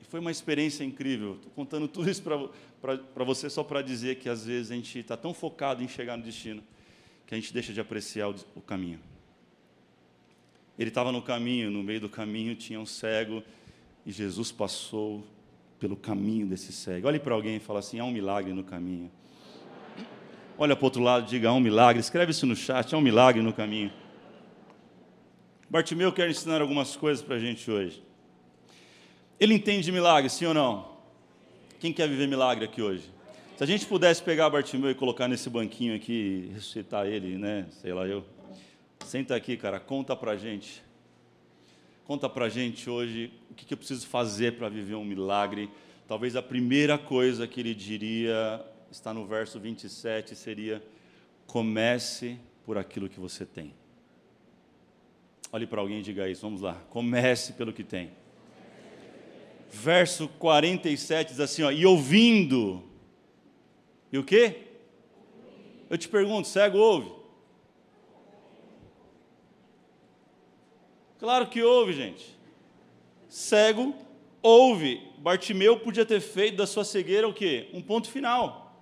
E 0.00 0.04
foi 0.04 0.20
uma 0.20 0.30
experiência 0.30 0.84
incrível. 0.84 1.34
Estou 1.34 1.52
contando 1.52 1.88
tudo 1.88 2.10
isso 2.10 2.22
para 2.22 3.24
você 3.24 3.48
só 3.48 3.62
para 3.62 3.80
dizer 3.82 4.16
que 4.16 4.28
às 4.28 4.44
vezes 4.44 4.72
a 4.72 4.74
gente 4.74 4.98
está 4.98 5.16
tão 5.16 5.32
focado 5.32 5.82
em 5.82 5.88
chegar 5.88 6.16
no 6.16 6.22
destino 6.22 6.62
que 7.26 7.34
a 7.34 7.38
gente 7.38 7.52
deixa 7.52 7.72
de 7.72 7.80
apreciar 7.80 8.28
o, 8.28 8.34
o 8.54 8.60
caminho. 8.60 9.00
Ele 10.78 10.90
estava 10.90 11.10
no 11.10 11.22
caminho, 11.22 11.70
no 11.70 11.82
meio 11.82 12.00
do 12.00 12.08
caminho 12.08 12.54
tinha 12.54 12.78
um 12.78 12.86
cego 12.86 13.42
e 14.06 14.12
Jesus 14.12 14.52
passou 14.52 15.26
pelo 15.80 15.96
caminho 15.96 16.46
desse 16.46 16.72
cego. 16.72 17.08
Olhe 17.08 17.18
para 17.18 17.34
alguém 17.34 17.56
e 17.56 17.60
fala 17.60 17.80
assim: 17.80 17.98
há 17.98 18.04
um 18.04 18.12
milagre 18.12 18.52
no 18.52 18.62
caminho. 18.62 19.10
Olha 20.56 20.76
para 20.76 20.84
o 20.84 20.86
outro 20.86 21.02
lado, 21.02 21.26
diga: 21.26 21.48
há 21.48 21.52
um 21.52 21.60
milagre. 21.60 22.00
Escreve 22.00 22.30
isso 22.30 22.46
no 22.46 22.54
chat: 22.54 22.94
há 22.94 22.98
um 22.98 23.00
milagre 23.00 23.42
no 23.42 23.52
caminho. 23.52 23.92
Bartimeu 25.68 26.12
quer 26.12 26.30
ensinar 26.30 26.60
algumas 26.60 26.94
coisas 26.94 27.22
para 27.22 27.34
a 27.34 27.38
gente 27.40 27.68
hoje. 27.68 28.00
Ele 29.40 29.52
entende 29.52 29.90
milagre, 29.90 30.30
sim 30.30 30.46
ou 30.46 30.54
não? 30.54 30.96
Quem 31.80 31.92
quer 31.92 32.08
viver 32.08 32.28
milagre 32.28 32.64
aqui 32.64 32.80
hoje? 32.80 33.10
Se 33.56 33.64
a 33.64 33.66
gente 33.66 33.84
pudesse 33.86 34.22
pegar 34.22 34.48
Bartimeu 34.48 34.90
e 34.90 34.94
colocar 34.94 35.26
nesse 35.26 35.50
banquinho 35.50 35.96
aqui, 35.96 36.50
ressuscitar 36.54 37.06
ele, 37.06 37.36
né? 37.36 37.66
Sei 37.82 37.92
lá 37.92 38.06
eu. 38.06 38.24
Senta 39.04 39.34
aqui, 39.34 39.56
cara, 39.56 39.80
conta 39.80 40.14
para 40.14 40.32
a 40.32 40.36
gente 40.36 40.85
Conta 42.06 42.28
para 42.28 42.48
gente 42.48 42.88
hoje 42.88 43.32
o 43.50 43.54
que, 43.54 43.74
eu 43.74 43.76
preciso 43.76 44.06
fazer 44.06 44.56
para 44.56 44.68
viver 44.68 44.94
um 44.94 45.04
milagre. 45.04 45.68
Talvez 46.06 46.36
a 46.36 46.42
primeira 46.42 46.96
coisa 46.96 47.48
que 47.48 47.58
ele 47.58 47.74
diria, 47.74 48.64
está 48.92 49.12
no 49.12 49.26
verso 49.26 49.58
27, 49.58 50.36
seria: 50.36 50.80
comece 51.48 52.38
por 52.64 52.78
aquilo 52.78 53.08
que 53.08 53.18
você 53.18 53.44
tem. 53.44 53.74
Olhe 55.50 55.66
para 55.66 55.80
alguém 55.80 55.98
e 55.98 56.02
diga 56.02 56.28
isso, 56.28 56.42
vamos 56.42 56.60
lá. 56.60 56.74
Comece 56.90 57.54
pelo 57.54 57.72
que 57.72 57.82
tem. 57.82 58.12
Verso 59.68 60.28
47 60.38 61.30
diz 61.30 61.40
assim: 61.40 61.64
ó, 61.64 61.72
e 61.72 61.84
ouvindo. 61.84 62.84
E 64.12 64.18
o 64.18 64.22
quê? 64.22 64.58
Eu 65.90 65.98
te 65.98 66.08
pergunto, 66.08 66.46
cego 66.46 66.78
ouve? 66.78 67.15
Claro 71.18 71.46
que 71.46 71.62
ouve, 71.62 71.92
gente. 71.92 72.24
Cego 73.28 73.94
ouve. 74.42 75.00
Bartimeu 75.18 75.78
podia 75.78 76.06
ter 76.06 76.20
feito 76.20 76.56
da 76.56 76.66
sua 76.66 76.84
cegueira 76.84 77.26
o 77.26 77.34
quê? 77.34 77.68
Um 77.72 77.82
ponto 77.82 78.08
final. 78.10 78.80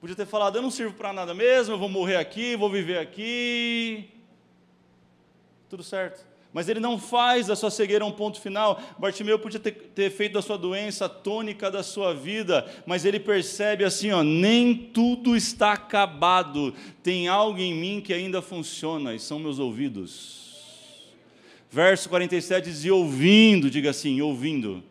Podia 0.00 0.16
ter 0.16 0.26
falado: 0.26 0.56
eu 0.56 0.62
não 0.62 0.70
sirvo 0.70 0.94
para 0.94 1.12
nada 1.12 1.32
mesmo, 1.32 1.74
eu 1.74 1.78
vou 1.78 1.88
morrer 1.88 2.16
aqui, 2.16 2.56
vou 2.56 2.68
viver 2.68 2.98
aqui. 2.98 4.08
Tudo 5.68 5.84
certo. 5.84 6.32
Mas 6.52 6.68
ele 6.68 6.80
não 6.80 6.98
faz 6.98 7.46
da 7.46 7.56
sua 7.56 7.70
cegueira 7.70 8.04
um 8.04 8.12
ponto 8.12 8.38
final. 8.38 8.78
Bartimeu 8.98 9.38
podia 9.38 9.58
ter, 9.58 9.72
ter, 9.72 10.10
feito 10.10 10.34
da 10.34 10.42
sua 10.42 10.58
doença 10.58 11.06
a 11.06 11.08
tônica 11.08 11.70
da 11.70 11.82
sua 11.82 12.12
vida, 12.12 12.70
mas 12.84 13.04
ele 13.04 13.20
percebe 13.20 13.84
assim: 13.84 14.10
ó, 14.10 14.22
nem 14.22 14.74
tudo 14.74 15.36
está 15.36 15.72
acabado. 15.72 16.74
Tem 17.02 17.28
algo 17.28 17.58
em 17.60 17.72
mim 17.72 18.00
que 18.00 18.12
ainda 18.12 18.42
funciona, 18.42 19.14
e 19.14 19.20
são 19.20 19.38
meus 19.38 19.58
ouvidos. 19.58 20.41
Verso 21.72 22.06
47 22.10 22.70
diz: 22.70 22.84
e 22.84 22.90
ouvindo, 22.90 23.70
diga 23.70 23.88
assim, 23.88 24.20
ouvindo. 24.20 24.84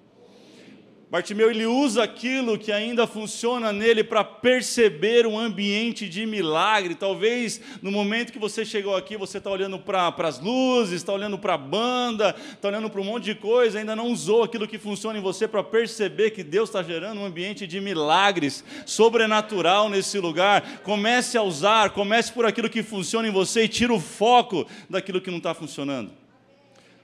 Bartimeu 1.12 1.52
ele 1.52 1.66
usa 1.66 2.02
aquilo 2.02 2.58
que 2.58 2.72
ainda 2.72 3.06
funciona 3.06 3.72
nele 3.72 4.04
para 4.04 4.24
perceber 4.24 5.28
um 5.28 5.38
ambiente 5.38 6.10
de 6.10 6.26
milagre. 6.26 6.96
Talvez 6.96 7.62
no 7.84 7.92
momento 7.92 8.32
que 8.32 8.40
você 8.40 8.66
chegou 8.66 8.96
aqui, 8.96 9.16
você 9.16 9.38
está 9.38 9.52
olhando 9.52 9.78
para 9.78 10.08
as 10.08 10.40
luzes, 10.40 10.96
está 10.96 11.14
olhando 11.14 11.38
para 11.38 11.54
a 11.54 11.58
banda, 11.58 12.34
está 12.54 12.70
olhando 12.70 12.90
para 12.90 13.02
um 13.02 13.04
monte 13.04 13.26
de 13.26 13.36
coisa, 13.36 13.78
ainda 13.78 13.96
não 13.96 14.08
usou 14.08 14.42
aquilo 14.42 14.68
que 14.68 14.80
funciona 14.80 15.20
em 15.20 15.22
você 15.22 15.48
para 15.48 15.64
perceber 15.64 16.32
que 16.32 16.44
Deus 16.44 16.70
está 16.70 16.82
gerando 16.82 17.20
um 17.20 17.26
ambiente 17.26 17.68
de 17.68 17.80
milagres 17.80 18.64
sobrenatural 18.88 19.88
nesse 19.88 20.18
lugar. 20.18 20.80
Comece 20.82 21.38
a 21.38 21.44
usar, 21.44 21.92
comece 21.92 22.32
por 22.32 22.46
aquilo 22.46 22.70
que 22.70 22.82
funciona 22.82 23.28
em 23.28 23.32
você 23.32 23.66
e 23.66 23.68
tira 23.68 23.94
o 23.94 24.00
foco 24.00 24.66
daquilo 24.90 25.22
que 25.22 25.30
não 25.30 25.40
está 25.40 25.54
funcionando. 25.54 26.21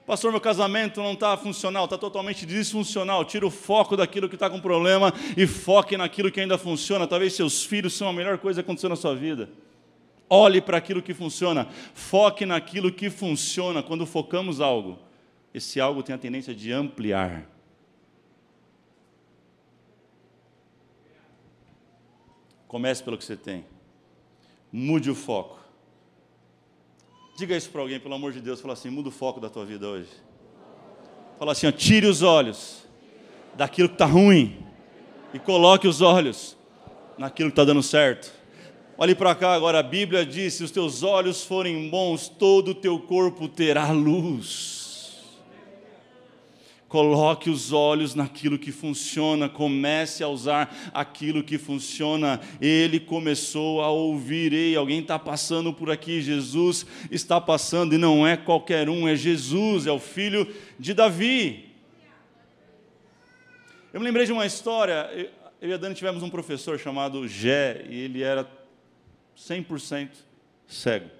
Pastor, 0.08 0.32
meu 0.32 0.40
casamento 0.40 1.02
não 1.02 1.12
está 1.12 1.36
funcional, 1.36 1.84
está 1.84 1.98
totalmente 1.98 2.46
disfuncional. 2.46 3.26
Tira 3.26 3.46
o 3.46 3.50
foco 3.50 3.94
daquilo 3.94 4.26
que 4.26 4.36
está 4.36 4.48
com 4.48 4.58
problema 4.58 5.12
e 5.36 5.46
foque 5.46 5.98
naquilo 5.98 6.32
que 6.32 6.40
ainda 6.40 6.56
funciona. 6.56 7.06
Talvez 7.06 7.34
seus 7.34 7.62
filhos 7.62 7.92
são 7.92 8.08
a 8.08 8.12
melhor 8.14 8.38
coisa 8.38 8.62
que 8.62 8.66
aconteceu 8.66 8.88
na 8.88 8.96
sua 8.96 9.14
vida. 9.14 9.50
Olhe 10.30 10.62
para 10.62 10.78
aquilo 10.78 11.02
que 11.02 11.12
funciona, 11.12 11.68
foque 11.92 12.46
naquilo 12.46 12.90
que 12.90 13.10
funciona. 13.10 13.82
Quando 13.82 14.06
focamos 14.06 14.62
algo, 14.62 14.98
esse 15.52 15.78
algo 15.78 16.02
tem 16.02 16.14
a 16.14 16.18
tendência 16.18 16.54
de 16.54 16.72
ampliar. 16.72 17.46
Comece 22.66 23.02
pelo 23.02 23.18
que 23.18 23.24
você 23.26 23.36
tem. 23.36 23.62
Mude 24.72 25.10
o 25.10 25.14
foco. 25.14 25.67
Diga 27.38 27.56
isso 27.56 27.70
para 27.70 27.82
alguém, 27.82 28.00
pelo 28.00 28.16
amor 28.16 28.32
de 28.32 28.40
Deus. 28.40 28.60
Fala 28.60 28.74
assim: 28.74 28.90
muda 28.90 29.10
o 29.10 29.12
foco 29.12 29.38
da 29.38 29.48
tua 29.48 29.64
vida 29.64 29.86
hoje. 29.86 30.08
Fala 31.38 31.52
assim: 31.52 31.68
ó, 31.68 31.70
tire 31.70 32.04
os 32.04 32.20
olhos 32.20 32.82
daquilo 33.54 33.88
que 33.88 33.94
está 33.94 34.06
ruim 34.06 34.58
e 35.32 35.38
coloque 35.38 35.86
os 35.86 36.00
olhos 36.00 36.56
naquilo 37.16 37.50
que 37.50 37.52
está 37.52 37.64
dando 37.64 37.80
certo. 37.80 38.32
Olhe 38.96 39.14
para 39.14 39.36
cá 39.36 39.54
agora, 39.54 39.78
a 39.78 39.84
Bíblia 39.84 40.26
diz: 40.26 40.54
se 40.54 40.64
os 40.64 40.72
teus 40.72 41.04
olhos 41.04 41.44
forem 41.44 41.88
bons, 41.88 42.28
todo 42.28 42.72
o 42.72 42.74
teu 42.74 42.98
corpo 42.98 43.46
terá 43.46 43.92
luz. 43.92 44.77
Coloque 46.88 47.50
os 47.50 47.70
olhos 47.70 48.14
naquilo 48.14 48.58
que 48.58 48.72
funciona, 48.72 49.46
comece 49.46 50.24
a 50.24 50.28
usar 50.28 50.90
aquilo 50.94 51.44
que 51.44 51.58
funciona. 51.58 52.40
Ele 52.60 52.98
começou 52.98 53.82
a 53.82 53.90
ouvir, 53.90 54.54
ei, 54.54 54.74
alguém 54.74 55.00
está 55.00 55.18
passando 55.18 55.70
por 55.70 55.90
aqui, 55.90 56.22
Jesus 56.22 56.86
está 57.10 57.38
passando, 57.38 57.94
e 57.94 57.98
não 57.98 58.26
é 58.26 58.38
qualquer 58.38 58.88
um, 58.88 59.06
é 59.06 59.14
Jesus, 59.14 59.86
é 59.86 59.92
o 59.92 59.98
filho 59.98 60.50
de 60.78 60.94
Davi. 60.94 61.66
Eu 63.92 64.00
me 64.00 64.06
lembrei 64.06 64.24
de 64.24 64.32
uma 64.32 64.46
história, 64.46 65.10
eu 65.60 65.68
e 65.68 65.72
a 65.72 65.76
Dani 65.76 65.94
tivemos 65.94 66.22
um 66.22 66.30
professor 66.30 66.78
chamado 66.78 67.28
Gé, 67.28 67.84
e 67.88 68.00
ele 68.00 68.22
era 68.22 68.48
100% 69.36 70.08
cego. 70.66 71.17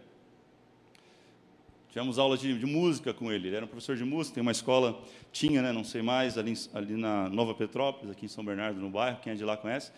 Tivemos 1.98 2.16
aula 2.16 2.38
de, 2.38 2.56
de, 2.56 2.64
música 2.64 3.12
com 3.12 3.32
ele. 3.32 3.48
Ele 3.48 3.56
era 3.56 3.64
um 3.64 3.68
professor 3.68 3.96
de 3.96 4.04
música, 4.04 4.36
tem 4.36 4.40
uma 4.40 4.52
escola, 4.52 5.02
tinha, 5.32 5.60
né, 5.60 5.72
não 5.72 5.82
sei 5.82 6.00
mais, 6.00 6.38
ali, 6.38 6.54
ali 6.72 6.96
na 6.96 7.28
Nova 7.28 7.56
Petrópolis, 7.56 8.08
aqui 8.12 8.26
em 8.26 8.28
São 8.28 8.44
Bernardo, 8.44 8.78
no 8.78 8.88
bairro, 8.88 9.18
quem 9.20 9.32
é 9.32 9.34
de 9.34 9.44
lá 9.44 9.56
conhece. 9.56 9.90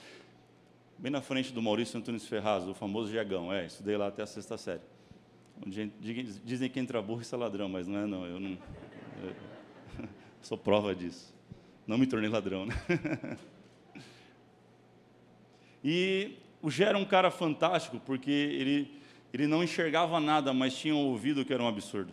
Bem 0.96 1.12
na 1.12 1.20
frente 1.20 1.52
do 1.52 1.60
Maurício 1.60 1.98
Antunes 1.98 2.24
Ferraz, 2.24 2.66
o 2.66 2.72
famoso 2.72 3.12
Jegão. 3.12 3.52
É, 3.52 3.66
estudei 3.66 3.98
lá 3.98 4.06
até 4.06 4.22
a 4.22 4.26
sexta 4.26 4.56
série. 4.56 4.80
Dizem 6.42 6.70
que 6.70 6.80
entra 6.80 7.02
burro 7.02 7.20
e 7.20 7.34
é 7.34 7.36
ladrão, 7.36 7.68
mas 7.68 7.86
não 7.86 7.98
é 7.98 8.06
não. 8.06 8.24
Eu 8.24 8.40
não 8.40 8.56
eu 9.22 10.08
sou 10.40 10.56
prova 10.56 10.94
disso. 10.94 11.34
Não 11.86 11.98
me 11.98 12.06
tornei 12.06 12.30
ladrão, 12.30 12.64
né? 12.64 12.74
E 15.84 16.38
o 16.62 16.70
Gé 16.70 16.84
era 16.84 16.96
um 16.96 17.06
cara 17.06 17.30
fantástico, 17.30 18.00
porque 18.04 18.30
ele 18.30 18.99
ele 19.32 19.46
não 19.46 19.62
enxergava 19.62 20.18
nada, 20.18 20.52
mas 20.52 20.76
tinha 20.76 20.94
ouvido 20.94 21.44
que 21.44 21.52
era 21.52 21.62
um 21.62 21.68
absurdo. 21.68 22.12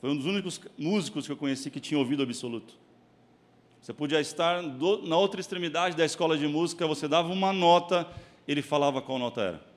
Foi 0.00 0.10
um 0.10 0.16
dos 0.16 0.26
únicos 0.26 0.60
músicos 0.76 1.26
que 1.26 1.32
eu 1.32 1.36
conheci 1.36 1.70
que 1.70 1.80
tinha 1.80 1.98
ouvido 1.98 2.22
absoluto. 2.22 2.74
Você 3.80 3.92
podia 3.92 4.20
estar 4.20 4.62
do, 4.62 5.06
na 5.06 5.16
outra 5.16 5.40
extremidade 5.40 5.96
da 5.96 6.04
escola 6.04 6.36
de 6.36 6.46
música, 6.46 6.86
você 6.86 7.06
dava 7.06 7.32
uma 7.32 7.52
nota, 7.52 8.06
ele 8.46 8.60
falava 8.60 9.00
qual 9.00 9.18
nota 9.18 9.40
era. 9.40 9.76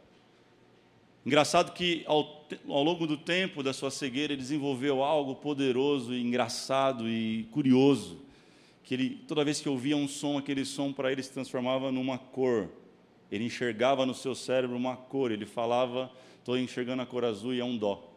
Engraçado 1.26 1.74
que 1.74 2.04
ao, 2.08 2.48
ao 2.68 2.84
longo 2.84 3.06
do 3.06 3.18
tempo 3.18 3.62
da 3.62 3.74
sua 3.74 3.92
cegueira, 3.92 4.34
ele 4.34 4.42
desenvolveu 4.42 5.04
algo 5.04 5.36
poderoso 5.36 6.14
e 6.14 6.22
engraçado 6.22 7.08
e 7.08 7.44
curioso, 7.52 8.20
que 8.84 8.96
ele 8.96 9.10
toda 9.28 9.46
vez 9.46 9.62
que 9.62 9.70
ouvia 9.70 9.96
um 9.96 10.08
som, 10.08 10.38
aquele 10.38 10.66
som 10.66 10.92
para 10.92 11.12
ele 11.12 11.22
se 11.22 11.32
transformava 11.32 11.92
numa 11.92 12.18
cor. 12.18 12.70
Ele 13.32 13.46
enxergava 13.46 14.06
no 14.06 14.14
seu 14.14 14.34
cérebro 14.34 14.76
uma 14.76 14.96
cor, 14.96 15.32
ele 15.32 15.46
falava, 15.46 16.12
estou 16.40 16.58
enxergando 16.58 17.02
a 17.02 17.06
cor 17.06 17.24
azul 17.24 17.54
e 17.54 17.60
é 17.60 17.66
um 17.66 17.78
dó. 17.78 18.08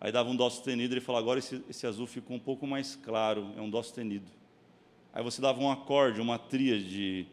Aí 0.00 0.12
dava 0.12 0.28
um 0.28 0.36
dó 0.36 0.48
sustenido, 0.48 0.94
ele 0.94 1.00
falava, 1.00 1.24
agora 1.24 1.38
esse, 1.38 1.64
esse 1.68 1.86
azul 1.86 2.06
ficou 2.06 2.36
um 2.36 2.40
pouco 2.40 2.66
mais 2.66 2.94
claro, 2.94 3.52
é 3.56 3.60
um 3.60 3.70
dó 3.70 3.82
sustenido. 3.82 4.30
Aí 5.12 5.22
você 5.22 5.40
dava 5.40 5.60
um 5.60 5.70
acorde, 5.70 6.20
uma 6.20 6.38
tríade, 6.38 7.26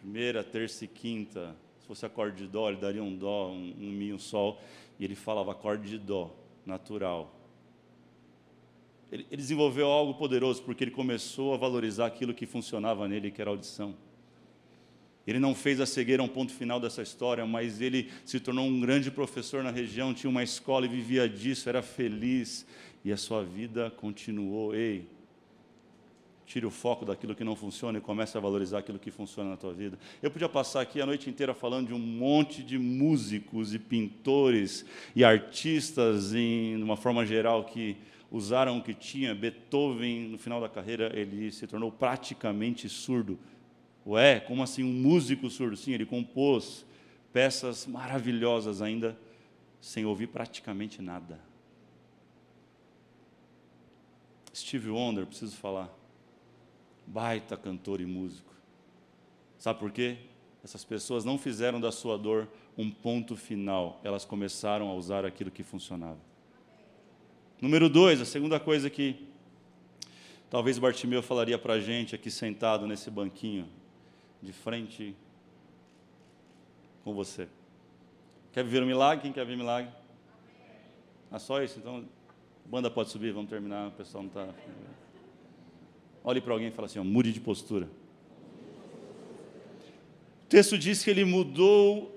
primeira, 0.00 0.42
terça 0.42 0.84
e 0.84 0.88
quinta. 0.88 1.56
Se 1.78 1.86
fosse 1.86 2.04
acorde 2.04 2.36
de 2.38 2.46
dó, 2.46 2.68
ele 2.68 2.78
daria 2.78 3.02
um 3.02 3.16
dó, 3.16 3.48
um, 3.48 3.74
um 3.78 3.90
mi, 3.90 4.12
um 4.12 4.18
sol. 4.18 4.60
E 4.98 5.04
ele 5.04 5.14
falava 5.14 5.52
acorde 5.52 5.88
de 5.88 5.98
dó, 5.98 6.30
natural 6.66 7.43
ele, 9.10 9.26
ele 9.30 9.42
desenvolveu 9.42 9.86
algo 9.86 10.14
poderoso, 10.14 10.62
porque 10.62 10.84
ele 10.84 10.90
começou 10.90 11.54
a 11.54 11.56
valorizar 11.56 12.06
aquilo 12.06 12.34
que 12.34 12.46
funcionava 12.46 13.06
nele, 13.06 13.30
que 13.30 13.40
era 13.40 13.50
audição. 13.50 13.94
Ele 15.26 15.38
não 15.38 15.54
fez 15.54 15.80
a 15.80 15.86
cegueira 15.86 16.22
um 16.22 16.28
ponto 16.28 16.52
final 16.52 16.78
dessa 16.78 17.02
história, 17.02 17.46
mas 17.46 17.80
ele 17.80 18.10
se 18.24 18.38
tornou 18.38 18.66
um 18.66 18.80
grande 18.80 19.10
professor 19.10 19.62
na 19.62 19.70
região, 19.70 20.12
tinha 20.12 20.30
uma 20.30 20.42
escola 20.42 20.84
e 20.84 20.88
vivia 20.88 21.28
disso, 21.28 21.68
era 21.68 21.82
feliz, 21.82 22.66
e 23.04 23.10
a 23.10 23.16
sua 23.16 23.42
vida 23.42 23.90
continuou. 23.90 24.74
Ei, 24.74 25.06
tire 26.46 26.66
o 26.66 26.70
foco 26.70 27.04
daquilo 27.04 27.34
que 27.34 27.44
não 27.44 27.56
funciona 27.56 27.98
e 27.98 28.00
comece 28.00 28.36
a 28.36 28.40
valorizar 28.40 28.78
aquilo 28.78 28.98
que 28.98 29.10
funciona 29.10 29.50
na 29.50 29.56
tua 29.56 29.72
vida. 29.72 29.98
Eu 30.22 30.30
podia 30.30 30.48
passar 30.48 30.80
aqui 30.80 31.00
a 31.00 31.06
noite 31.06 31.30
inteira 31.30 31.54
falando 31.54 31.88
de 31.88 31.94
um 31.94 31.98
monte 31.98 32.62
de 32.62 32.78
músicos 32.78 33.74
e 33.74 33.78
pintores 33.78 34.84
e 35.16 35.24
artistas, 35.24 36.34
em 36.34 36.82
uma 36.82 36.96
forma 36.96 37.24
geral, 37.24 37.64
que 37.64 37.96
usaram 38.30 38.78
o 38.78 38.82
que 38.82 38.92
tinha. 38.92 39.34
Beethoven, 39.34 40.28
no 40.28 40.38
final 40.38 40.60
da 40.60 40.68
carreira, 40.68 41.10
ele 41.18 41.50
se 41.50 41.66
tornou 41.66 41.90
praticamente 41.90 42.88
surdo. 42.88 43.38
Ué, 44.06 44.40
como 44.40 44.62
assim 44.62 44.84
um 44.84 44.92
músico 44.92 45.48
surdo? 45.48 45.76
Sim, 45.76 45.92
ele 45.92 46.04
compôs 46.04 46.84
peças 47.32 47.86
maravilhosas 47.86 48.82
ainda 48.82 49.18
sem 49.80 50.04
ouvir 50.04 50.28
praticamente 50.28 51.00
nada. 51.00 51.40
Steve 54.54 54.88
Wonder, 54.88 55.26
preciso 55.26 55.56
falar. 55.56 56.03
Baita 57.06 57.56
cantor 57.56 58.00
e 58.00 58.06
músico. 58.06 58.52
Sabe 59.58 59.78
por 59.78 59.90
quê? 59.90 60.18
Essas 60.62 60.84
pessoas 60.84 61.24
não 61.24 61.38
fizeram 61.38 61.80
da 61.80 61.92
sua 61.92 62.16
dor 62.16 62.48
um 62.76 62.90
ponto 62.90 63.36
final, 63.36 64.00
elas 64.02 64.24
começaram 64.24 64.88
a 64.88 64.94
usar 64.94 65.24
aquilo 65.24 65.50
que 65.50 65.62
funcionava. 65.62 66.18
Número 67.60 67.88
dois, 67.88 68.20
a 68.20 68.24
segunda 68.24 68.58
coisa 68.58 68.90
que 68.90 69.28
talvez 70.50 70.78
Bartimeu 70.78 71.22
falaria 71.22 71.58
para 71.58 71.74
a 71.74 71.80
gente 71.80 72.14
aqui 72.14 72.30
sentado 72.30 72.86
nesse 72.86 73.10
banquinho, 73.10 73.68
de 74.42 74.52
frente 74.52 75.14
com 77.04 77.14
você. 77.14 77.48
Quer 78.52 78.64
viver 78.64 78.82
um 78.82 78.86
milagre? 78.86 79.22
Quem 79.22 79.32
quer 79.32 79.46
ver 79.46 79.56
milagre? 79.56 79.90
Ah, 81.30 81.38
só 81.38 81.62
isso? 81.62 81.78
Então, 81.78 82.04
banda 82.64 82.90
pode 82.90 83.10
subir, 83.10 83.32
vamos 83.32 83.50
terminar, 83.50 83.88
o 83.88 83.92
pessoal 83.92 84.22
não 84.24 84.28
está. 84.28 84.54
Olhe 86.26 86.40
para 86.40 86.54
alguém 86.54 86.68
e 86.68 86.70
fala 86.70 86.86
assim: 86.86 86.98
ó, 86.98 87.04
mude 87.04 87.32
de 87.32 87.40
postura. 87.40 87.86
O 90.44 90.46
texto 90.48 90.78
diz 90.78 91.04
que 91.04 91.10
ele 91.10 91.24
mudou 91.24 92.10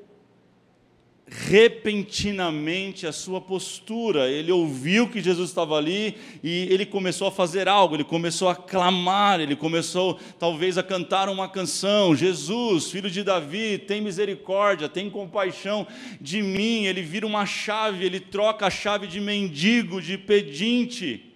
repentinamente 1.28 3.06
a 3.06 3.12
sua 3.12 3.41
postura. 3.41 4.30
Ele 4.30 4.50
ouviu 4.50 5.10
que 5.10 5.22
Jesus 5.22 5.50
estava 5.50 5.76
ali 5.76 6.15
e 6.41 6.67
ele 6.72 6.86
começou 6.86 7.28
a 7.28 7.32
fazer 7.32 7.67
algo, 7.67 7.96
ele 7.96 8.06
começou 8.06 8.48
a 8.48 8.56
clamar, 8.56 9.41
ele 9.41 9.58
começou 9.58 10.17
talvez 10.39 10.78
a 10.78 10.84
cantar 10.84 11.28
uma 11.28 11.50
canção: 11.50 12.15
Jesus, 12.15 12.89
filho 12.89 13.12
de 13.12 13.24
Davi, 13.24 13.78
tem 13.78 14.00
misericórdia, 14.00 14.88
tem 14.88 15.10
compaixão 15.10 15.86
de 16.22 16.41
mim. 16.41 16.86
Ele 16.86 17.02
vira 17.02 17.28
uma 17.28 17.46
chave, 17.46 18.06
ele 18.06 18.22
troca 18.22 18.67
a 18.67 18.70
chave 18.70 19.06
de 19.06 19.20
mendigo, 19.20 20.02
de 20.02 20.17
pedinte, 20.17 21.34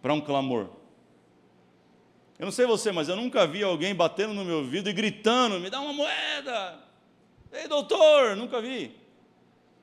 para 0.00 0.14
um 0.14 0.20
clamor. 0.20 0.81
Eu 2.42 2.46
não 2.46 2.50
sei 2.50 2.66
você, 2.66 2.90
mas 2.90 3.08
eu 3.08 3.14
nunca 3.14 3.46
vi 3.46 3.62
alguém 3.62 3.94
batendo 3.94 4.34
no 4.34 4.44
meu 4.44 4.56
ouvido 4.56 4.90
e 4.90 4.92
gritando: 4.92 5.60
me 5.60 5.70
dá 5.70 5.80
uma 5.80 5.92
moeda. 5.92 6.76
Ei, 7.52 7.68
doutor, 7.68 8.34
nunca 8.34 8.60
vi. 8.60 8.96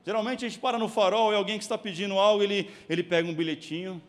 Geralmente 0.04 0.44
a 0.44 0.48
gente 0.50 0.60
para 0.60 0.78
no 0.78 0.86
farol 0.86 1.32
e 1.32 1.36
alguém 1.36 1.56
que 1.56 1.64
está 1.64 1.78
pedindo 1.78 2.18
algo, 2.18 2.42
ele, 2.42 2.70
ele 2.86 3.02
pega 3.02 3.26
um 3.26 3.32
bilhetinho, 3.32 4.02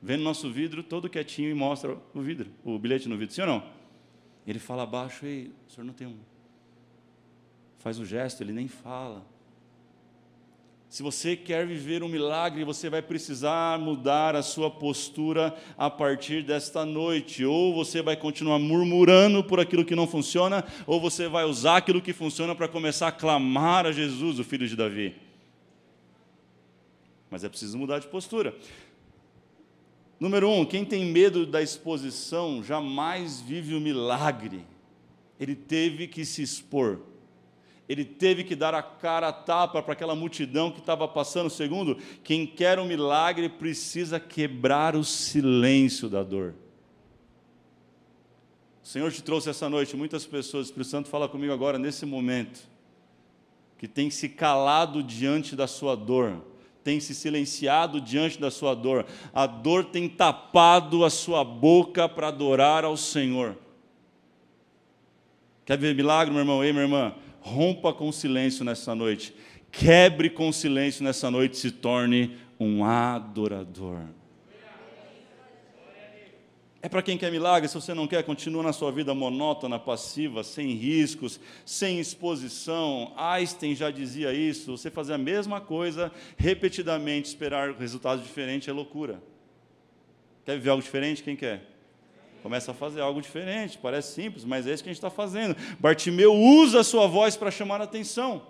vê 0.00 0.16
no 0.16 0.22
nosso 0.22 0.48
vidro, 0.48 0.84
todo 0.84 1.10
quietinho 1.10 1.50
e 1.50 1.54
mostra 1.54 1.98
o 2.14 2.20
vidro, 2.20 2.52
o 2.62 2.78
bilhete 2.78 3.08
no 3.08 3.18
vidro, 3.18 3.34
sim 3.34 3.40
ou 3.40 3.48
não? 3.48 3.64
Ele 4.46 4.60
fala 4.60 4.84
abaixo, 4.84 5.26
ei, 5.26 5.50
o 5.66 5.72
senhor 5.72 5.84
não 5.84 5.92
tem 5.92 6.06
um. 6.06 6.20
Faz 7.80 7.98
o 7.98 8.06
gesto, 8.06 8.44
ele 8.44 8.52
nem 8.52 8.68
fala. 8.68 9.26
Se 10.92 11.02
você 11.02 11.34
quer 11.34 11.66
viver 11.66 12.02
um 12.02 12.08
milagre, 12.08 12.64
você 12.64 12.90
vai 12.90 13.00
precisar 13.00 13.78
mudar 13.78 14.36
a 14.36 14.42
sua 14.42 14.70
postura 14.70 15.56
a 15.78 15.88
partir 15.88 16.42
desta 16.42 16.84
noite. 16.84 17.46
Ou 17.46 17.74
você 17.74 18.02
vai 18.02 18.14
continuar 18.14 18.58
murmurando 18.58 19.42
por 19.42 19.58
aquilo 19.58 19.86
que 19.86 19.96
não 19.96 20.06
funciona, 20.06 20.62
ou 20.86 21.00
você 21.00 21.28
vai 21.28 21.46
usar 21.46 21.78
aquilo 21.78 22.02
que 22.02 22.12
funciona 22.12 22.54
para 22.54 22.68
começar 22.68 23.08
a 23.08 23.12
clamar 23.12 23.86
a 23.86 23.90
Jesus, 23.92 24.38
o 24.38 24.44
filho 24.44 24.68
de 24.68 24.76
Davi. 24.76 25.16
Mas 27.30 27.42
é 27.42 27.48
preciso 27.48 27.78
mudar 27.78 27.98
de 27.98 28.08
postura. 28.08 28.54
Número 30.20 30.50
um, 30.50 30.62
quem 30.62 30.84
tem 30.84 31.06
medo 31.06 31.46
da 31.46 31.62
exposição 31.62 32.62
jamais 32.62 33.40
vive 33.40 33.74
o 33.74 33.80
milagre. 33.80 34.62
Ele 35.40 35.54
teve 35.54 36.06
que 36.06 36.26
se 36.26 36.42
expor. 36.42 37.00
Ele 37.88 38.04
teve 38.04 38.44
que 38.44 38.54
dar 38.54 38.74
a 38.74 38.82
cara 38.82 39.28
a 39.28 39.32
tapa 39.32 39.82
para 39.82 39.92
aquela 39.92 40.14
multidão 40.14 40.70
que 40.70 40.78
estava 40.78 41.06
passando. 41.08 41.50
Segundo, 41.50 41.96
quem 42.22 42.46
quer 42.46 42.78
um 42.78 42.86
milagre 42.86 43.48
precisa 43.48 44.20
quebrar 44.20 44.94
o 44.96 45.04
silêncio 45.04 46.08
da 46.08 46.22
dor. 46.22 46.54
O 48.82 48.86
Senhor 48.86 49.12
te 49.12 49.22
trouxe 49.22 49.48
essa 49.48 49.68
noite 49.68 49.96
muitas 49.96 50.26
pessoas, 50.26 50.66
o 50.66 50.68
Espírito 50.70 50.90
Santo 50.90 51.08
fala 51.08 51.28
comigo 51.28 51.52
agora, 51.52 51.78
nesse 51.78 52.04
momento, 52.04 52.68
que 53.78 53.86
tem 53.86 54.10
se 54.10 54.28
calado 54.28 55.02
diante 55.02 55.54
da 55.54 55.66
sua 55.66 55.94
dor, 55.94 56.44
tem 56.82 56.98
se 56.98 57.14
silenciado 57.14 58.00
diante 58.00 58.40
da 58.40 58.50
sua 58.50 58.74
dor, 58.74 59.06
a 59.32 59.46
dor 59.46 59.84
tem 59.84 60.08
tapado 60.08 61.04
a 61.04 61.10
sua 61.10 61.44
boca 61.44 62.08
para 62.08 62.28
adorar 62.28 62.84
ao 62.84 62.96
Senhor. 62.96 63.56
Quer 65.64 65.78
ver 65.78 65.94
milagre, 65.94 66.32
meu 66.32 66.40
irmão? 66.40 66.64
Ei, 66.64 66.72
minha 66.72 66.84
irmã, 66.84 67.14
rompa 67.42 67.92
com 67.92 68.08
o 68.08 68.12
silêncio 68.12 68.64
nessa 68.64 68.94
noite, 68.94 69.34
quebre 69.70 70.30
com 70.30 70.48
o 70.48 70.52
silêncio 70.52 71.04
nessa 71.04 71.30
noite, 71.30 71.56
se 71.56 71.70
torne 71.70 72.36
um 72.58 72.84
adorador. 72.84 74.00
É 76.84 76.88
para 76.88 77.00
quem 77.00 77.16
quer 77.16 77.30
milagre, 77.30 77.68
se 77.68 77.74
você 77.76 77.94
não 77.94 78.08
quer, 78.08 78.24
continua 78.24 78.60
na 78.60 78.72
sua 78.72 78.90
vida 78.90 79.14
monótona, 79.14 79.78
passiva, 79.78 80.42
sem 80.42 80.72
riscos, 80.72 81.38
sem 81.64 82.00
exposição. 82.00 83.12
Einstein 83.16 83.76
já 83.76 83.88
dizia 83.88 84.32
isso: 84.32 84.76
você 84.76 84.90
fazer 84.90 85.12
a 85.12 85.18
mesma 85.18 85.60
coisa 85.60 86.10
repetidamente, 86.36 87.28
esperar 87.28 87.72
resultados 87.72 88.24
diferentes 88.24 88.66
é 88.66 88.72
loucura. 88.72 89.22
Quer 90.44 90.56
viver 90.56 90.70
algo 90.70 90.82
diferente? 90.82 91.22
Quem 91.22 91.36
quer? 91.36 91.71
Começa 92.42 92.72
a 92.72 92.74
fazer 92.74 93.00
algo 93.00 93.20
diferente, 93.20 93.78
parece 93.78 94.14
simples, 94.14 94.44
mas 94.44 94.66
é 94.66 94.72
isso 94.72 94.82
que 94.82 94.88
a 94.88 94.92
gente 94.92 94.98
está 94.98 95.10
fazendo. 95.10 95.56
Bartimeu 95.78 96.34
usa 96.34 96.80
a 96.80 96.84
sua 96.84 97.06
voz 97.06 97.36
para 97.36 97.50
chamar 97.50 97.80
a 97.80 97.84
atenção. 97.84 98.42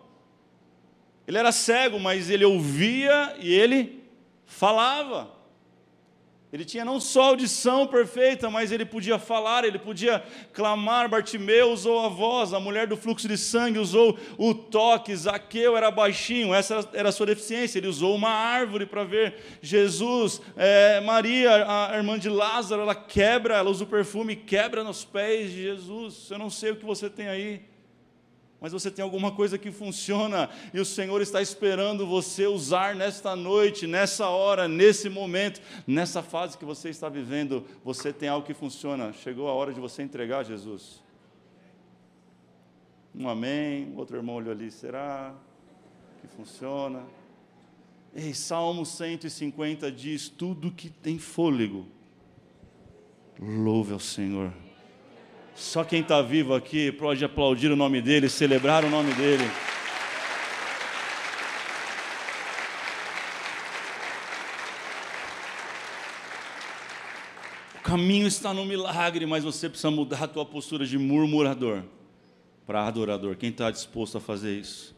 Ele 1.26 1.36
era 1.36 1.52
cego, 1.52 2.00
mas 2.00 2.30
ele 2.30 2.44
ouvia 2.44 3.36
e 3.38 3.52
ele 3.52 4.02
falava. 4.46 5.41
Ele 6.52 6.66
tinha 6.66 6.84
não 6.84 7.00
só 7.00 7.28
audição 7.28 7.86
perfeita, 7.86 8.50
mas 8.50 8.70
ele 8.70 8.84
podia 8.84 9.18
falar, 9.18 9.64
ele 9.64 9.78
podia 9.78 10.22
clamar. 10.52 11.08
Bartimeu 11.08 11.72
usou 11.72 12.04
a 12.04 12.08
voz, 12.10 12.52
a 12.52 12.60
mulher 12.60 12.86
do 12.86 12.94
fluxo 12.94 13.26
de 13.26 13.38
sangue 13.38 13.78
usou 13.78 14.18
o 14.36 14.52
toque. 14.52 15.16
Zaqueu 15.16 15.78
era 15.78 15.90
baixinho, 15.90 16.52
essa 16.52 16.86
era 16.92 17.08
a 17.08 17.12
sua 17.12 17.24
deficiência. 17.24 17.78
Ele 17.78 17.88
usou 17.88 18.14
uma 18.14 18.28
árvore 18.28 18.84
para 18.84 19.02
ver 19.02 19.34
Jesus. 19.62 20.42
É, 20.54 21.00
Maria, 21.00 21.64
a 21.66 21.96
irmã 21.96 22.18
de 22.18 22.28
Lázaro, 22.28 22.82
ela 22.82 22.94
quebra, 22.94 23.56
ela 23.56 23.70
usa 23.70 23.84
o 23.84 23.86
perfume, 23.86 24.36
quebra 24.36 24.84
nos 24.84 25.06
pés 25.06 25.50
de 25.50 25.62
Jesus. 25.62 26.30
Eu 26.30 26.38
não 26.38 26.50
sei 26.50 26.72
o 26.72 26.76
que 26.76 26.84
você 26.84 27.08
tem 27.08 27.28
aí 27.28 27.71
mas 28.62 28.72
você 28.72 28.92
tem 28.92 29.02
alguma 29.02 29.32
coisa 29.32 29.58
que 29.58 29.72
funciona 29.72 30.48
e 30.72 30.78
o 30.78 30.84
Senhor 30.84 31.20
está 31.20 31.42
esperando 31.42 32.06
você 32.06 32.46
usar 32.46 32.94
nesta 32.94 33.34
noite, 33.34 33.88
nessa 33.88 34.28
hora, 34.28 34.68
nesse 34.68 35.08
momento, 35.08 35.60
nessa 35.84 36.22
fase 36.22 36.56
que 36.56 36.64
você 36.64 36.88
está 36.88 37.08
vivendo. 37.08 37.66
Você 37.84 38.12
tem 38.12 38.28
algo 38.28 38.46
que 38.46 38.54
funciona. 38.54 39.12
Chegou 39.12 39.48
a 39.48 39.52
hora 39.52 39.74
de 39.74 39.80
você 39.80 40.04
entregar 40.04 40.38
a 40.38 40.42
Jesus. 40.44 41.02
Um 43.12 43.28
amém. 43.28 43.92
Outro 43.96 44.16
irmão 44.16 44.36
olhou 44.36 44.52
ali, 44.52 44.70
será 44.70 45.34
que 46.20 46.28
funciona? 46.28 47.02
Ei, 48.14 48.32
Salmo 48.32 48.86
150 48.86 49.90
diz: 49.90 50.28
tudo 50.28 50.70
que 50.70 50.88
tem 50.88 51.18
fôlego, 51.18 51.84
louve 53.40 53.92
ao 53.92 53.98
Senhor. 53.98 54.52
Só 55.54 55.84
quem 55.84 56.00
está 56.00 56.20
vivo 56.22 56.54
aqui 56.54 56.90
pode 56.90 57.24
aplaudir 57.24 57.70
o 57.70 57.76
nome 57.76 58.00
dele, 58.00 58.28
celebrar 58.28 58.84
o 58.84 58.90
nome 58.90 59.12
dele. 59.14 59.44
O 67.76 67.82
caminho 67.82 68.26
está 68.26 68.54
no 68.54 68.64
milagre, 68.64 69.26
mas 69.26 69.44
você 69.44 69.68
precisa 69.68 69.90
mudar 69.90 70.24
a 70.24 70.28
tua 70.28 70.46
postura 70.46 70.86
de 70.86 70.96
murmurador 70.96 71.82
para 72.66 72.86
adorador. 72.86 73.36
Quem 73.36 73.50
está 73.50 73.70
disposto 73.70 74.16
a 74.18 74.20
fazer 74.20 74.58
isso? 74.58 74.94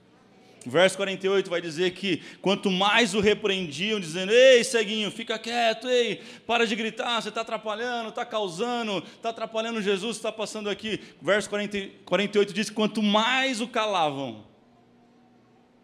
Verso 0.66 0.96
48 0.96 1.48
vai 1.48 1.60
dizer 1.60 1.92
que 1.92 2.22
quanto 2.40 2.70
mais 2.70 3.14
o 3.14 3.20
repreendiam, 3.20 4.00
dizendo: 4.00 4.32
Ei, 4.32 4.62
ceguinho, 4.64 5.10
fica 5.10 5.38
quieto, 5.38 5.88
ei, 5.88 6.22
para 6.46 6.66
de 6.66 6.74
gritar, 6.74 7.20
você 7.20 7.28
está 7.28 7.42
atrapalhando, 7.42 8.10
está 8.10 8.24
causando, 8.24 8.98
está 8.98 9.30
atrapalhando 9.30 9.82
Jesus, 9.82 10.16
está 10.16 10.32
passando 10.32 10.68
aqui. 10.68 11.00
Verso 11.20 11.48
40, 11.48 11.78
48 12.04 12.52
diz: 12.52 12.70
Quanto 12.70 13.02
mais 13.02 13.60
o 13.60 13.68
calavam, 13.68 14.44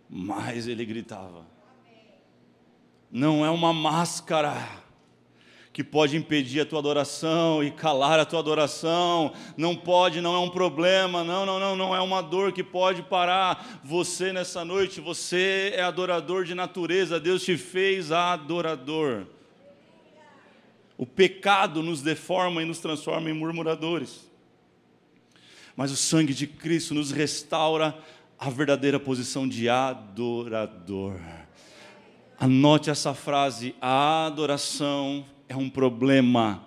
mais 0.08 0.66
ele 0.66 0.84
gritava. 0.84 1.46
Não 3.10 3.44
é 3.44 3.50
uma 3.50 3.72
máscara 3.72 4.56
que 5.80 5.84
pode 5.84 6.14
impedir 6.14 6.60
a 6.60 6.66
tua 6.66 6.78
adoração 6.78 7.64
e 7.64 7.70
calar 7.70 8.20
a 8.20 8.26
tua 8.26 8.40
adoração. 8.40 9.32
Não 9.56 9.74
pode, 9.74 10.20
não 10.20 10.34
é 10.34 10.38
um 10.38 10.50
problema, 10.50 11.24
não, 11.24 11.46
não, 11.46 11.58
não, 11.58 11.74
não 11.74 11.96
é 11.96 12.00
uma 12.02 12.20
dor 12.20 12.52
que 12.52 12.62
pode 12.62 13.02
parar 13.02 13.80
você 13.82 14.30
nessa 14.30 14.62
noite. 14.62 15.00
Você 15.00 15.72
é 15.74 15.80
adorador 15.80 16.44
de 16.44 16.54
natureza, 16.54 17.18
Deus 17.18 17.42
te 17.42 17.56
fez 17.56 18.12
adorador. 18.12 19.26
O 20.98 21.06
pecado 21.06 21.82
nos 21.82 22.02
deforma 22.02 22.60
e 22.62 22.66
nos 22.66 22.78
transforma 22.78 23.30
em 23.30 23.32
murmuradores. 23.32 24.30
Mas 25.74 25.90
o 25.90 25.96
sangue 25.96 26.34
de 26.34 26.46
Cristo 26.46 26.92
nos 26.92 27.10
restaura 27.10 27.98
a 28.38 28.50
verdadeira 28.50 29.00
posição 29.00 29.48
de 29.48 29.66
adorador. 29.66 31.18
Anote 32.38 32.90
essa 32.90 33.14
frase: 33.14 33.74
a 33.80 34.26
adoração 34.26 35.24
é 35.50 35.56
um 35.56 35.68
problema 35.68 36.64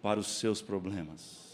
para 0.00 0.18
os 0.18 0.38
seus 0.38 0.62
problemas. 0.62 1.44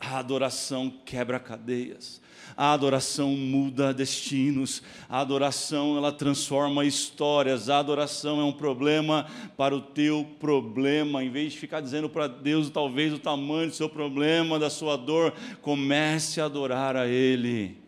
A 0.00 0.18
adoração 0.18 0.90
quebra 1.04 1.38
cadeias. 1.38 2.22
A 2.56 2.72
adoração 2.72 3.36
muda 3.36 3.92
destinos. 3.92 4.82
A 5.06 5.20
adoração 5.20 5.98
ela 5.98 6.12
transforma 6.12 6.86
histórias. 6.86 7.68
A 7.68 7.78
adoração 7.78 8.40
é 8.40 8.44
um 8.44 8.52
problema 8.52 9.26
para 9.54 9.76
o 9.76 9.82
teu 9.82 10.26
problema. 10.40 11.22
Em 11.22 11.30
vez 11.30 11.52
de 11.52 11.58
ficar 11.58 11.82
dizendo 11.82 12.08
para 12.08 12.26
Deus 12.26 12.70
talvez 12.70 13.12
o 13.12 13.18
tamanho 13.18 13.68
do 13.68 13.76
seu 13.76 13.88
problema, 13.88 14.58
da 14.58 14.70
sua 14.70 14.96
dor, 14.96 15.34
comece 15.60 16.40
a 16.40 16.46
adorar 16.46 16.96
a 16.96 17.06
Ele. 17.06 17.83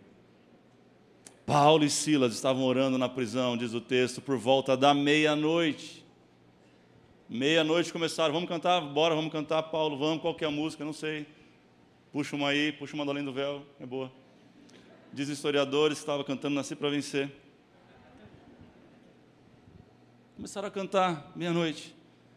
Paulo 1.47 1.85
e 1.85 1.91
Silas 1.91 2.35
estavam 2.35 2.65
orando 2.65 2.99
na 2.99 3.09
prisão, 3.09 3.57
diz 3.57 3.73
o 3.73 3.81
texto, 3.81 4.21
por 4.21 4.37
volta 4.37 4.77
da 4.77 4.93
meia-noite. 4.93 6.05
Meia-noite 7.29 7.93
começaram, 7.93 8.35
vamos 8.35 8.49
cantar? 8.49 8.81
Bora, 8.81 9.15
vamos 9.15 9.31
cantar, 9.31 9.63
Paulo, 9.63 9.97
vamos, 9.97 10.21
qual 10.21 10.35
que 10.35 10.45
é 10.45 10.49
a 10.49 10.51
música? 10.51 10.85
Não 10.85 10.93
sei. 10.93 11.25
Puxa 12.11 12.35
uma 12.35 12.49
aí, 12.49 12.73
puxa 12.73 12.97
uma 12.97 13.05
do 13.05 13.13
além 13.13 13.25
do 13.25 13.33
véu, 13.33 13.65
é 13.79 13.87
boa. 13.87 14.11
Diz 15.13 15.29
historiadores 15.29 15.99
que 15.99 16.03
estava 16.03 16.25
cantando 16.25 16.57
Nasci 16.57 16.75
para 16.75 16.91
Vencer. 16.91 17.31
Começaram 20.35 20.67
a 20.67 20.71
cantar, 20.71 21.31
meia-noite. 21.37 21.95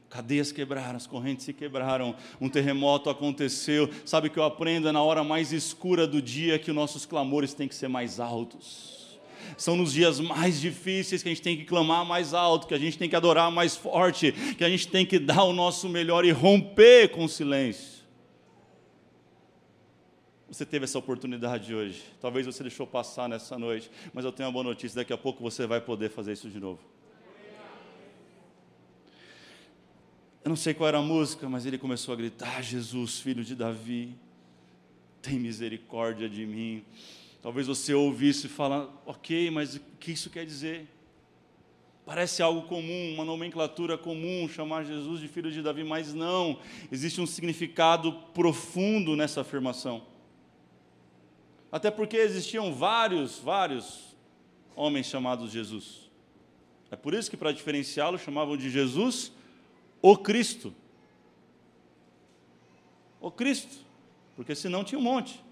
Cadeias 0.08 0.52
quebraram, 0.52 0.98
as 0.98 1.08
correntes 1.08 1.45
se 1.45 1.54
quebraram, 1.54 2.15
um 2.39 2.48
terremoto 2.48 3.10
aconteceu. 3.10 3.89
Sabe 4.06 4.28
o 4.28 4.32
que 4.32 4.38
eu 4.38 4.43
aprendo? 4.43 4.88
É 4.88 4.91
na 4.91 5.02
hora 5.02 5.24
mais 5.24 5.52
escura 5.52 6.06
do 6.06 6.22
dia 6.22 6.60
que 6.60 6.69
os 6.69 6.76
nossos 6.76 7.08
clamores 7.08 7.56
têm 7.56 7.67
que 7.67 7.76
ser 7.76 7.88
mais 7.88 8.19
altos 8.19 8.98
são 9.58 9.75
nos 9.75 9.93
dias 9.93 10.19
mais 10.19 10.60
difíceis 10.60 11.21
que 11.21 11.30
a 11.30 11.32
gente 11.32 11.41
tem 11.41 11.58
que 11.58 11.65
clamar 11.65 12.06
mais 12.06 12.34
alto, 12.34 12.67
que 12.67 12.73
a 12.73 12.80
gente 12.80 12.97
tem 12.97 13.10
que 13.10 13.15
adorar 13.15 13.52
mais 13.52 13.75
forte, 13.75 14.32
que 14.58 14.63
a 14.63 14.69
gente 14.69 14.88
tem 14.88 15.06
que 15.06 15.19
dar 15.19 15.43
o 15.43 15.54
nosso 15.54 15.88
melhor 15.89 16.25
e 16.25 16.32
romper 16.32 17.10
com 17.10 17.25
o 17.25 17.30
silêncio. 17.30 17.99
Você 20.47 20.65
teve 20.65 20.86
essa 20.86 20.97
oportunidade 20.97 21.75
hoje, 21.75 22.04
talvez 22.19 22.45
você 22.45 22.63
deixou 22.63 22.88
passar 22.88 23.30
nessa 23.30 23.58
noite, 23.58 23.91
mas 24.13 24.25
eu 24.25 24.32
tenho 24.32 24.47
uma 24.47 24.54
boa 24.54 24.63
notícia: 24.63 24.95
daqui 24.95 25.13
a 25.13 25.17
pouco 25.17 25.43
você 25.43 25.67
vai 25.67 25.80
poder 25.80 26.10
fazer 26.10 26.34
isso 26.34 26.49
de 26.49 26.60
novo. 26.60 26.80
Eu 30.43 30.49
não 30.49 30.56
sei 30.56 30.73
qual 30.73 30.88
era 30.88 30.97
a 30.97 31.02
música, 31.02 31.47
mas 31.47 31.65
ele 31.67 31.78
começou 31.78 32.13
a 32.13 32.17
gritar: 32.17 32.63
Jesus, 32.63 33.19
filho 33.19 33.43
de 33.43 33.54
Davi, 33.54 34.15
tem 35.21 35.38
misericórdia 35.39 36.28
de 36.28 36.45
mim. 36.45 36.84
Talvez 37.41 37.67
você 37.67 37.93
ouvisse 37.93 38.47
e 38.47 38.49
fala, 38.49 38.93
ok, 39.06 39.49
mas 39.49 39.75
o 39.75 39.82
que 39.99 40.12
isso 40.12 40.30
quer 40.30 40.45
dizer? 40.45 40.88
Parece 42.06 42.41
algo 42.41 42.63
comum, 42.63 43.13
uma 43.13 43.23
nomenclatura 43.23 43.97
comum, 43.97 44.49
chamar 44.49 44.84
Jesus 44.84 45.21
de 45.21 45.28
filho 45.28 45.52
de 45.52 45.62
Davi, 45.62 45.84
mas 45.84 46.13
não, 46.13 46.60
existe 46.91 47.21
um 47.21 47.28
significado 47.28 48.12
profundo 48.34 49.15
nessa 49.15 49.41
afirmação. 49.41 50.04
Até 51.71 51.91
porque 51.91 52.17
existiam 52.17 52.73
vários, 52.73 53.38
vários 53.38 54.15
homens 54.75 55.06
chamados 55.06 55.52
Jesus. 55.52 56.10
É 56.91 56.95
por 56.95 57.13
isso 57.13 57.30
que, 57.30 57.38
para 57.38 57.52
diferenciá-lo, 57.52 58.17
chamavam 58.17 58.58
de 58.58 58.69
Jesus 58.69 59.32
o 60.02 60.17
Cristo. 60.17 60.73
o 63.21 63.30
Cristo, 63.30 63.86
porque 64.36 64.56
senão 64.56 64.84
tinha 64.84 64.97
um 64.97 65.04
monte. 65.04 65.43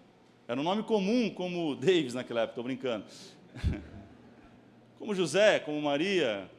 Era 0.47 0.61
um 0.61 0.63
nome 0.63 0.81
comum, 0.83 1.29
como 1.29 1.75
Davis 1.75 2.13
naquela 2.13 2.41
época, 2.41 2.53
estou 2.53 2.63
brincando. 2.63 3.05
Como 4.97 5.13
José, 5.13 5.59
como 5.59 5.79
Maria, 5.79 6.49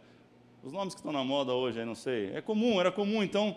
os 0.63 0.73
nomes 0.73 0.95
que 0.95 1.01
estão 1.01 1.11
na 1.11 1.25
moda 1.25 1.53
hoje, 1.53 1.81
aí 1.81 1.85
não 1.85 1.97
sei. 1.97 2.31
É 2.33 2.41
comum, 2.41 2.79
era 2.79 2.93
comum. 2.93 3.21
Então, 3.21 3.57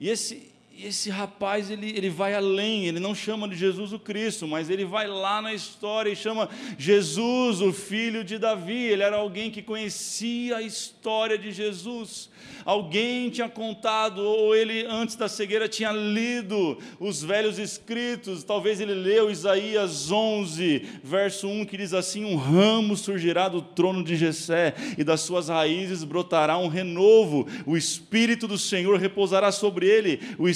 e 0.00 0.08
esse, 0.08 0.52
esse 0.82 1.08
rapaz, 1.10 1.70
ele, 1.70 1.90
ele 1.96 2.10
vai 2.10 2.34
além, 2.34 2.86
ele 2.86 3.00
não 3.00 3.14
chama 3.14 3.48
de 3.48 3.56
Jesus 3.56 3.92
o 3.92 3.98
Cristo, 3.98 4.46
mas 4.46 4.68
ele 4.68 4.84
vai 4.84 5.06
lá 5.06 5.40
na 5.40 5.54
história 5.54 6.10
e 6.10 6.16
chama 6.16 6.48
Jesus, 6.78 7.60
o 7.60 7.72
filho 7.72 8.22
de 8.22 8.38
Davi. 8.38 8.84
Ele 8.84 9.02
era 9.02 9.16
alguém 9.16 9.50
que 9.50 9.62
conhecia 9.62 10.56
a 10.58 10.62
história 10.62 11.38
de 11.38 11.52
Jesus. 11.52 12.28
Alguém 12.64 13.30
tinha 13.30 13.48
contado, 13.48 14.18
ou 14.18 14.54
ele, 14.54 14.84
antes 14.86 15.14
da 15.14 15.28
cegueira, 15.28 15.68
tinha 15.68 15.92
lido 15.92 16.76
os 16.98 17.22
velhos 17.22 17.60
escritos. 17.60 18.42
Talvez 18.42 18.80
ele 18.80 18.92
leu 18.92 19.30
Isaías 19.30 20.10
11, 20.10 20.84
verso 21.02 21.46
1, 21.46 21.64
que 21.64 21.76
diz 21.76 21.94
assim: 21.94 22.24
Um 22.24 22.34
ramo 22.34 22.96
surgirá 22.96 23.48
do 23.48 23.62
trono 23.62 24.02
de 24.02 24.16
Jessé, 24.16 24.74
e 24.98 25.04
das 25.04 25.20
suas 25.20 25.48
raízes 25.48 26.02
brotará 26.02 26.58
um 26.58 26.66
renovo. 26.66 27.46
O 27.64 27.76
Espírito 27.76 28.48
do 28.48 28.58
Senhor 28.58 28.98
repousará 28.98 29.52
sobre 29.52 29.86
ele, 29.86 30.20
o 30.36 30.48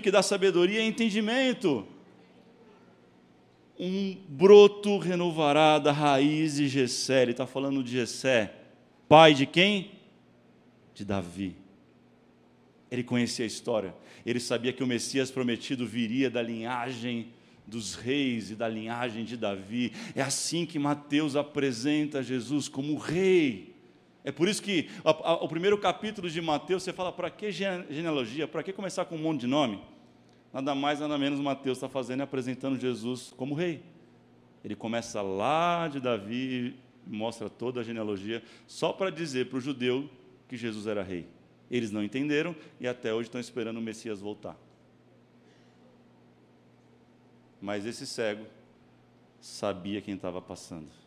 que 0.00 0.10
dá 0.10 0.22
sabedoria 0.22 0.80
e 0.80 0.86
entendimento 0.86 1.86
um 3.76 4.16
broto 4.28 4.98
renovará 4.98 5.80
da 5.80 5.90
raiz 5.90 6.56
de 6.56 6.68
Jessé. 6.68 7.22
Ele 7.22 7.32
está 7.32 7.44
falando 7.44 7.82
de 7.82 7.90
Jessé. 7.90 8.54
Pai 9.08 9.34
de 9.34 9.46
quem? 9.46 9.94
de 10.94 11.04
Davi. 11.04 11.56
Ele 12.90 13.02
conhecia 13.02 13.44
a 13.44 13.46
história, 13.46 13.94
ele 14.24 14.38
sabia 14.38 14.72
que 14.72 14.82
o 14.82 14.86
Messias 14.86 15.30
prometido 15.30 15.84
viria 15.86 16.30
da 16.30 16.40
linhagem 16.40 17.28
dos 17.66 17.94
reis 17.94 18.50
e 18.50 18.54
da 18.54 18.68
linhagem 18.68 19.24
de 19.24 19.36
Davi. 19.36 19.92
É 20.14 20.22
assim 20.22 20.64
que 20.64 20.78
Mateus 20.78 21.34
apresenta 21.34 22.22
Jesus 22.22 22.68
como 22.68 22.96
rei. 22.96 23.73
É 24.24 24.32
por 24.32 24.48
isso 24.48 24.62
que 24.62 24.88
o 25.40 25.46
primeiro 25.46 25.76
capítulo 25.76 26.30
de 26.30 26.40
Mateus 26.40 26.82
você 26.82 26.94
fala: 26.94 27.12
para 27.12 27.30
que 27.30 27.52
genealogia? 27.52 28.48
Para 28.48 28.62
que 28.62 28.72
começar 28.72 29.04
com 29.04 29.16
um 29.16 29.18
monte 29.18 29.42
de 29.42 29.46
nome? 29.46 29.82
Nada 30.50 30.74
mais, 30.74 31.00
nada 31.00 31.18
menos 31.18 31.38
Mateus 31.38 31.76
está 31.76 31.88
fazendo 31.88 32.20
e 32.20 32.22
apresentando 32.22 32.80
Jesus 32.80 33.34
como 33.36 33.54
rei. 33.54 33.82
Ele 34.64 34.74
começa 34.74 35.20
lá 35.20 35.88
de 35.88 36.00
Davi, 36.00 36.74
mostra 37.06 37.50
toda 37.50 37.80
a 37.80 37.84
genealogia, 37.84 38.42
só 38.66 38.92
para 38.94 39.10
dizer 39.10 39.50
para 39.50 39.58
o 39.58 39.60
judeu 39.60 40.08
que 40.48 40.56
Jesus 40.56 40.86
era 40.86 41.02
rei. 41.02 41.26
Eles 41.70 41.90
não 41.90 42.02
entenderam 42.02 42.56
e 42.80 42.88
até 42.88 43.12
hoje 43.12 43.28
estão 43.28 43.40
esperando 43.40 43.76
o 43.76 43.82
Messias 43.82 44.20
voltar. 44.20 44.56
Mas 47.60 47.84
esse 47.84 48.06
cego 48.06 48.46
sabia 49.40 50.00
quem 50.00 50.14
estava 50.14 50.40
passando. 50.40 51.03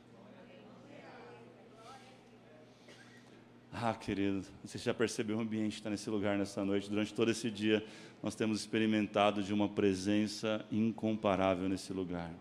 Ah, 3.79 3.93
querido, 3.93 4.43
você 4.63 4.79
já 4.79 4.91
percebeu 4.91 5.37
o 5.37 5.39
ambiente 5.39 5.73
que 5.73 5.77
está 5.77 5.89
nesse 5.91 6.09
lugar 6.09 6.35
nessa 6.35 6.65
noite? 6.65 6.89
Durante 6.89 7.13
todo 7.13 7.29
esse 7.29 7.51
dia, 7.51 7.85
nós 8.23 8.33
temos 8.33 8.59
experimentado 8.59 9.43
de 9.43 9.53
uma 9.53 9.69
presença 9.69 10.65
incomparável 10.71 11.69
nesse 11.69 11.93
lugar. 11.93 12.33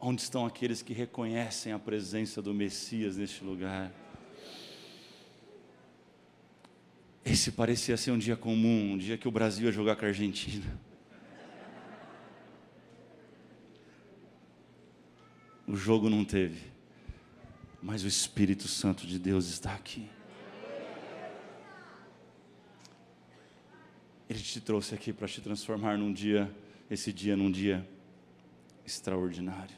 Onde 0.00 0.22
estão 0.22 0.44
aqueles 0.44 0.82
que 0.82 0.92
reconhecem 0.92 1.72
a 1.72 1.78
presença 1.78 2.42
do 2.42 2.52
Messias 2.52 3.16
neste 3.16 3.44
lugar? 3.44 3.92
Esse 7.24 7.52
parecia 7.52 7.96
ser 7.96 8.10
um 8.10 8.18
dia 8.18 8.36
comum, 8.36 8.94
um 8.94 8.98
dia 8.98 9.16
que 9.16 9.28
o 9.28 9.30
Brasil 9.30 9.66
ia 9.66 9.72
jogar 9.72 9.94
com 9.94 10.04
a 10.04 10.08
Argentina. 10.08 10.66
O 15.64 15.76
jogo 15.76 16.10
não 16.10 16.24
teve, 16.24 16.71
mas 17.82 18.04
o 18.04 18.08
Espírito 18.08 18.68
Santo 18.68 19.06
de 19.06 19.18
Deus 19.18 19.48
está 19.48 19.74
aqui. 19.74 20.08
Ele 24.28 24.38
te 24.38 24.60
trouxe 24.60 24.94
aqui 24.94 25.12
para 25.12 25.28
te 25.28 25.40
transformar 25.40 25.98
num 25.98 26.12
dia, 26.12 26.50
esse 26.90 27.12
dia 27.12 27.36
num 27.36 27.50
dia 27.50 27.86
extraordinário. 28.86 29.76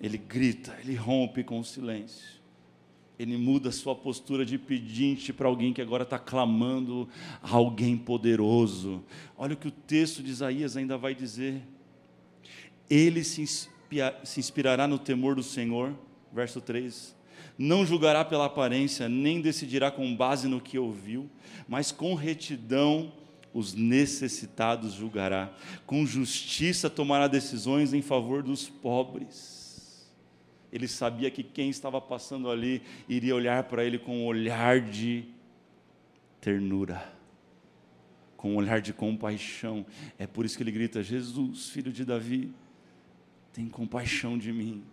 Ele 0.00 0.18
grita, 0.18 0.76
ele 0.80 0.94
rompe 0.94 1.44
com 1.44 1.60
o 1.60 1.64
silêncio 1.64 2.38
ele 3.18 3.36
muda 3.36 3.70
a 3.70 3.72
sua 3.72 3.96
postura 3.96 4.46
de 4.46 4.56
pedinte 4.56 5.32
para 5.32 5.48
alguém 5.48 5.72
que 5.72 5.82
agora 5.82 6.04
está 6.04 6.18
clamando 6.18 7.08
a 7.42 7.50
alguém 7.56 7.96
poderoso. 7.96 9.02
Olha 9.36 9.54
o 9.54 9.56
que 9.56 9.66
o 9.66 9.72
texto 9.72 10.22
de 10.22 10.30
Isaías 10.30 10.76
ainda 10.76 10.96
vai 10.96 11.16
dizer. 11.16 11.60
Ele 12.88 13.24
se, 13.24 13.44
se 13.44 14.40
inspirará 14.40 14.86
no 14.86 15.00
temor 15.00 15.34
do 15.34 15.42
Senhor, 15.42 15.98
verso 16.32 16.60
3. 16.60 17.16
Não 17.56 17.84
julgará 17.84 18.24
pela 18.24 18.46
aparência, 18.46 19.08
nem 19.08 19.40
decidirá 19.40 19.90
com 19.90 20.14
base 20.14 20.48
no 20.48 20.60
que 20.60 20.78
ouviu, 20.78 21.28
mas 21.68 21.92
com 21.92 22.14
retidão 22.14 23.12
os 23.52 23.74
necessitados 23.74 24.92
julgará, 24.92 25.52
com 25.86 26.04
justiça 26.06 26.90
tomará 26.90 27.26
decisões 27.26 27.92
em 27.92 28.02
favor 28.02 28.42
dos 28.42 28.68
pobres 28.68 29.58
ele 30.72 30.86
sabia 30.86 31.30
que 31.30 31.42
quem 31.42 31.70
estava 31.70 32.00
passando 32.00 32.50
ali 32.50 32.82
iria 33.08 33.34
olhar 33.34 33.64
para 33.64 33.84
ele 33.84 33.98
com 33.98 34.18
um 34.18 34.26
olhar 34.26 34.80
de 34.80 35.24
ternura, 36.40 37.10
com 38.36 38.52
um 38.52 38.56
olhar 38.56 38.80
de 38.80 38.92
compaixão. 38.92 39.84
É 40.18 40.26
por 40.26 40.44
isso 40.44 40.56
que 40.56 40.62
ele 40.62 40.72
grita: 40.72 41.02
Jesus, 41.02 41.70
filho 41.70 41.90
de 41.90 42.04
Davi, 42.04 42.52
tem 43.52 43.68
compaixão 43.68 44.36
de 44.36 44.52
mim. 44.52 44.84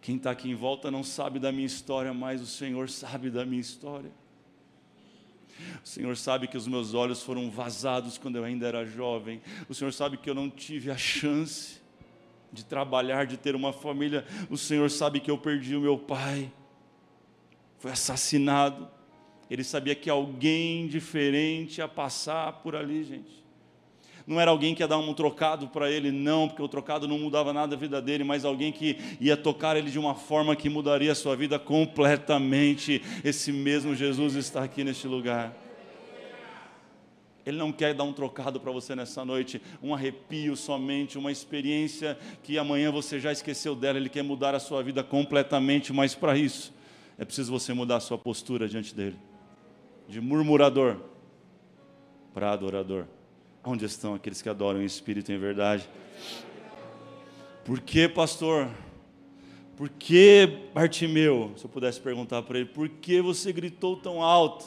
Quem 0.00 0.16
está 0.16 0.30
aqui 0.30 0.50
em 0.50 0.54
volta 0.54 0.90
não 0.90 1.04
sabe 1.04 1.38
da 1.38 1.52
minha 1.52 1.66
história, 1.66 2.12
mas 2.14 2.40
o 2.40 2.46
Senhor 2.46 2.88
sabe 2.88 3.30
da 3.30 3.44
minha 3.44 3.60
história. 3.60 4.10
O 5.84 5.86
Senhor 5.86 6.16
sabe 6.16 6.48
que 6.48 6.56
os 6.56 6.66
meus 6.66 6.94
olhos 6.94 7.22
foram 7.22 7.50
vazados 7.50 8.16
quando 8.16 8.36
eu 8.36 8.44
ainda 8.44 8.66
era 8.66 8.86
jovem. 8.86 9.42
O 9.68 9.74
Senhor 9.74 9.92
sabe 9.92 10.16
que 10.16 10.28
eu 10.28 10.34
não 10.34 10.48
tive 10.48 10.90
a 10.90 10.96
chance 10.96 11.80
de 12.52 12.64
trabalhar, 12.64 13.26
de 13.26 13.36
ter 13.36 13.54
uma 13.54 13.72
família. 13.72 14.24
O 14.48 14.56
Senhor 14.56 14.90
sabe 14.90 15.20
que 15.20 15.30
eu 15.30 15.38
perdi 15.38 15.76
o 15.76 15.80
meu 15.80 15.98
pai, 15.98 16.50
foi 17.78 17.90
assassinado. 17.90 18.88
Ele 19.50 19.64
sabia 19.64 19.94
que 19.94 20.08
alguém 20.08 20.86
diferente 20.86 21.78
ia 21.78 21.88
passar 21.88 22.52
por 22.62 22.76
ali, 22.76 23.04
gente. 23.04 23.39
Não 24.26 24.40
era 24.40 24.50
alguém 24.50 24.74
que 24.74 24.82
ia 24.82 24.88
dar 24.88 24.98
um 24.98 25.14
trocado 25.14 25.68
para 25.68 25.90
ele, 25.90 26.10
não, 26.10 26.48
porque 26.48 26.62
o 26.62 26.68
trocado 26.68 27.08
não 27.08 27.18
mudava 27.18 27.52
nada 27.52 27.74
a 27.74 27.78
vida 27.78 28.00
dele, 28.00 28.24
mas 28.24 28.44
alguém 28.44 28.72
que 28.72 28.98
ia 29.20 29.36
tocar 29.36 29.76
ele 29.76 29.90
de 29.90 29.98
uma 29.98 30.14
forma 30.14 30.54
que 30.54 30.68
mudaria 30.68 31.12
a 31.12 31.14
sua 31.14 31.36
vida 31.36 31.58
completamente. 31.58 33.02
Esse 33.24 33.52
mesmo 33.52 33.94
Jesus 33.94 34.34
está 34.34 34.62
aqui 34.62 34.84
neste 34.84 35.06
lugar. 35.06 35.56
Ele 37.44 37.56
não 37.56 37.72
quer 37.72 37.94
dar 37.94 38.04
um 38.04 38.12
trocado 38.12 38.60
para 38.60 38.70
você 38.70 38.94
nessa 38.94 39.24
noite, 39.24 39.60
um 39.82 39.94
arrepio 39.94 40.54
somente, 40.56 41.18
uma 41.18 41.32
experiência 41.32 42.18
que 42.42 42.58
amanhã 42.58 42.92
você 42.92 43.18
já 43.18 43.32
esqueceu 43.32 43.74
dela. 43.74 43.98
Ele 43.98 44.08
quer 44.08 44.22
mudar 44.22 44.54
a 44.54 44.60
sua 44.60 44.82
vida 44.82 45.02
completamente, 45.02 45.92
mas 45.92 46.14
para 46.14 46.36
isso 46.36 46.72
é 47.18 47.24
preciso 47.24 47.50
você 47.50 47.72
mudar 47.72 47.96
a 47.96 48.00
sua 48.00 48.18
postura 48.18 48.68
diante 48.68 48.94
dele 48.94 49.16
de 50.10 50.20
murmurador 50.20 50.96
para 52.34 52.52
adorador. 52.52 53.06
Onde 53.62 53.84
estão 53.84 54.14
aqueles 54.14 54.40
que 54.40 54.48
adoram 54.48 54.80
o 54.80 54.82
Espírito 54.82 55.30
em 55.30 55.38
verdade? 55.38 55.88
Por 57.64 57.80
que, 57.80 58.08
pastor? 58.08 58.68
Por 59.76 59.88
que, 59.88 60.68
Bartimeu? 60.74 61.52
Se 61.56 61.64
eu 61.64 61.70
pudesse 61.70 62.00
perguntar 62.00 62.42
para 62.42 62.58
ele, 62.58 62.68
por 62.68 62.88
que 62.88 63.20
você 63.20 63.52
gritou 63.52 63.96
tão 63.96 64.22
alto? 64.22 64.66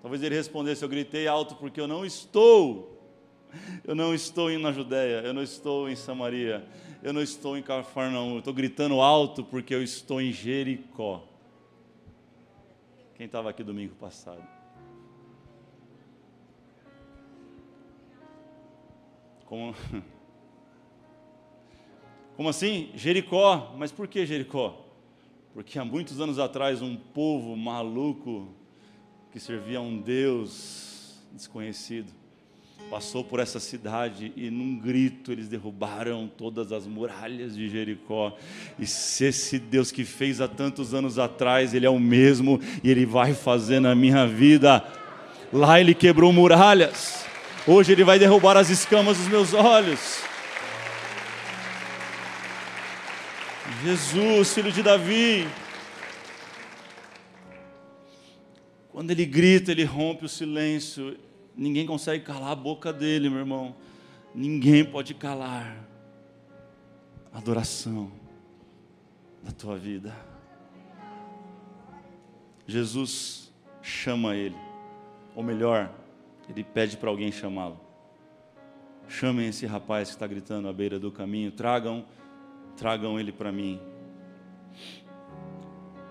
Talvez 0.00 0.22
ele 0.22 0.34
respondesse: 0.34 0.82
Eu 0.82 0.88
gritei 0.88 1.26
alto 1.26 1.54
porque 1.56 1.80
eu 1.80 1.88
não 1.88 2.04
estou. 2.04 2.90
Eu 3.84 3.94
não 3.94 4.14
estou 4.14 4.50
na 4.58 4.72
Judéia, 4.72 5.20
eu 5.24 5.32
não 5.32 5.42
estou 5.42 5.88
em 5.88 5.94
Samaria, 5.94 6.66
eu 7.02 7.12
não 7.12 7.22
estou 7.22 7.56
em 7.56 7.62
Cafarnaum. 7.62 8.32
Eu 8.32 8.38
estou 8.40 8.52
gritando 8.52 9.00
alto 9.00 9.44
porque 9.44 9.74
eu 9.74 9.82
estou 9.82 10.20
em 10.20 10.32
Jericó. 10.32 11.22
Quem 13.14 13.26
estava 13.26 13.50
aqui 13.50 13.62
domingo 13.62 13.94
passado? 13.94 14.42
Como, 19.46 19.74
Como 22.36 22.48
assim? 22.48 22.90
Jericó. 22.94 23.74
Mas 23.78 23.92
por 23.92 24.08
que 24.08 24.26
Jericó? 24.26 24.80
Porque 25.52 25.78
há 25.78 25.84
muitos 25.84 26.20
anos 26.20 26.38
atrás 26.38 26.82
um 26.82 26.96
povo 26.96 27.56
maluco 27.56 28.48
que 29.30 29.38
servia 29.38 29.78
a 29.78 29.82
um 29.82 30.00
Deus 30.00 31.20
desconhecido, 31.32 32.12
passou 32.88 33.24
por 33.24 33.40
essa 33.40 33.58
cidade 33.58 34.32
e 34.36 34.50
num 34.50 34.78
grito 34.78 35.32
eles 35.32 35.48
derrubaram 35.48 36.28
todas 36.28 36.70
as 36.70 36.86
muralhas 36.86 37.56
de 37.56 37.68
Jericó. 37.68 38.36
E 38.78 38.86
se 38.86 39.26
esse 39.26 39.58
Deus 39.58 39.90
que 39.90 40.04
fez 40.04 40.40
há 40.40 40.48
tantos 40.48 40.94
anos 40.94 41.18
atrás, 41.18 41.74
ele 41.74 41.86
é 41.86 41.90
o 41.90 41.98
mesmo 41.98 42.60
e 42.82 42.90
ele 42.90 43.06
vai 43.06 43.32
fazer 43.32 43.80
na 43.80 43.94
minha 43.94 44.26
vida 44.26 44.84
Lá 45.54 45.80
ele 45.80 45.94
quebrou 45.94 46.32
muralhas. 46.32 47.23
Hoje 47.66 47.92
ele 47.92 48.04
vai 48.04 48.18
derrubar 48.18 48.58
as 48.58 48.68
escamas 48.68 49.16
dos 49.16 49.26
meus 49.26 49.54
olhos. 49.54 50.22
Jesus, 53.82 54.52
filho 54.52 54.70
de 54.70 54.82
Davi. 54.82 55.48
Quando 58.92 59.10
ele 59.10 59.24
grita, 59.24 59.72
ele 59.72 59.82
rompe 59.82 60.26
o 60.26 60.28
silêncio. 60.28 61.18
Ninguém 61.56 61.86
consegue 61.86 62.22
calar 62.22 62.52
a 62.52 62.54
boca 62.54 62.92
dele, 62.92 63.30
meu 63.30 63.38
irmão. 63.38 63.74
Ninguém 64.34 64.84
pode 64.84 65.14
calar 65.14 65.74
a 67.32 67.38
adoração 67.38 68.12
da 69.42 69.52
tua 69.52 69.78
vida. 69.78 70.14
Jesus 72.66 73.50
chama 73.82 74.36
ele, 74.36 74.56
ou 75.34 75.42
melhor, 75.42 75.90
ele 76.48 76.64
pede 76.64 76.96
para 76.96 77.10
alguém 77.10 77.32
chamá-lo. 77.32 77.80
Chamem 79.08 79.48
esse 79.48 79.66
rapaz 79.66 80.08
que 80.08 80.14
está 80.14 80.26
gritando 80.26 80.68
à 80.68 80.72
beira 80.72 80.98
do 80.98 81.12
caminho, 81.12 81.50
tragam, 81.50 82.04
tragam 82.76 83.18
ele 83.18 83.32
para 83.32 83.52
mim. 83.52 83.80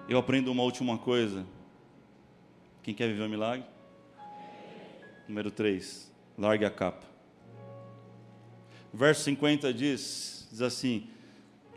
Eu 0.07 0.17
aprendo 0.17 0.51
uma 0.51 0.63
última 0.63 0.97
coisa. 0.97 1.45
Quem 2.81 2.93
quer 2.93 3.07
viver 3.07 3.23
um 3.23 3.29
milagre? 3.29 3.65
Número 5.27 5.49
3. 5.49 6.11
Largue 6.37 6.65
a 6.65 6.69
capa. 6.69 7.05
verso 8.93 9.23
50 9.23 9.73
diz, 9.73 10.47
diz 10.51 10.61
assim: 10.61 11.07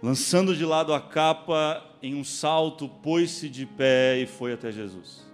Lançando 0.02 0.54
de 0.54 0.64
lado 0.64 0.92
a 0.92 1.00
capa, 1.00 1.84
em 2.02 2.14
um 2.14 2.24
salto, 2.24 2.88
pôs-se 2.88 3.48
de 3.48 3.64
pé 3.64 4.18
e 4.18 4.26
foi 4.26 4.52
até 4.52 4.70
Jesus. 4.70 5.26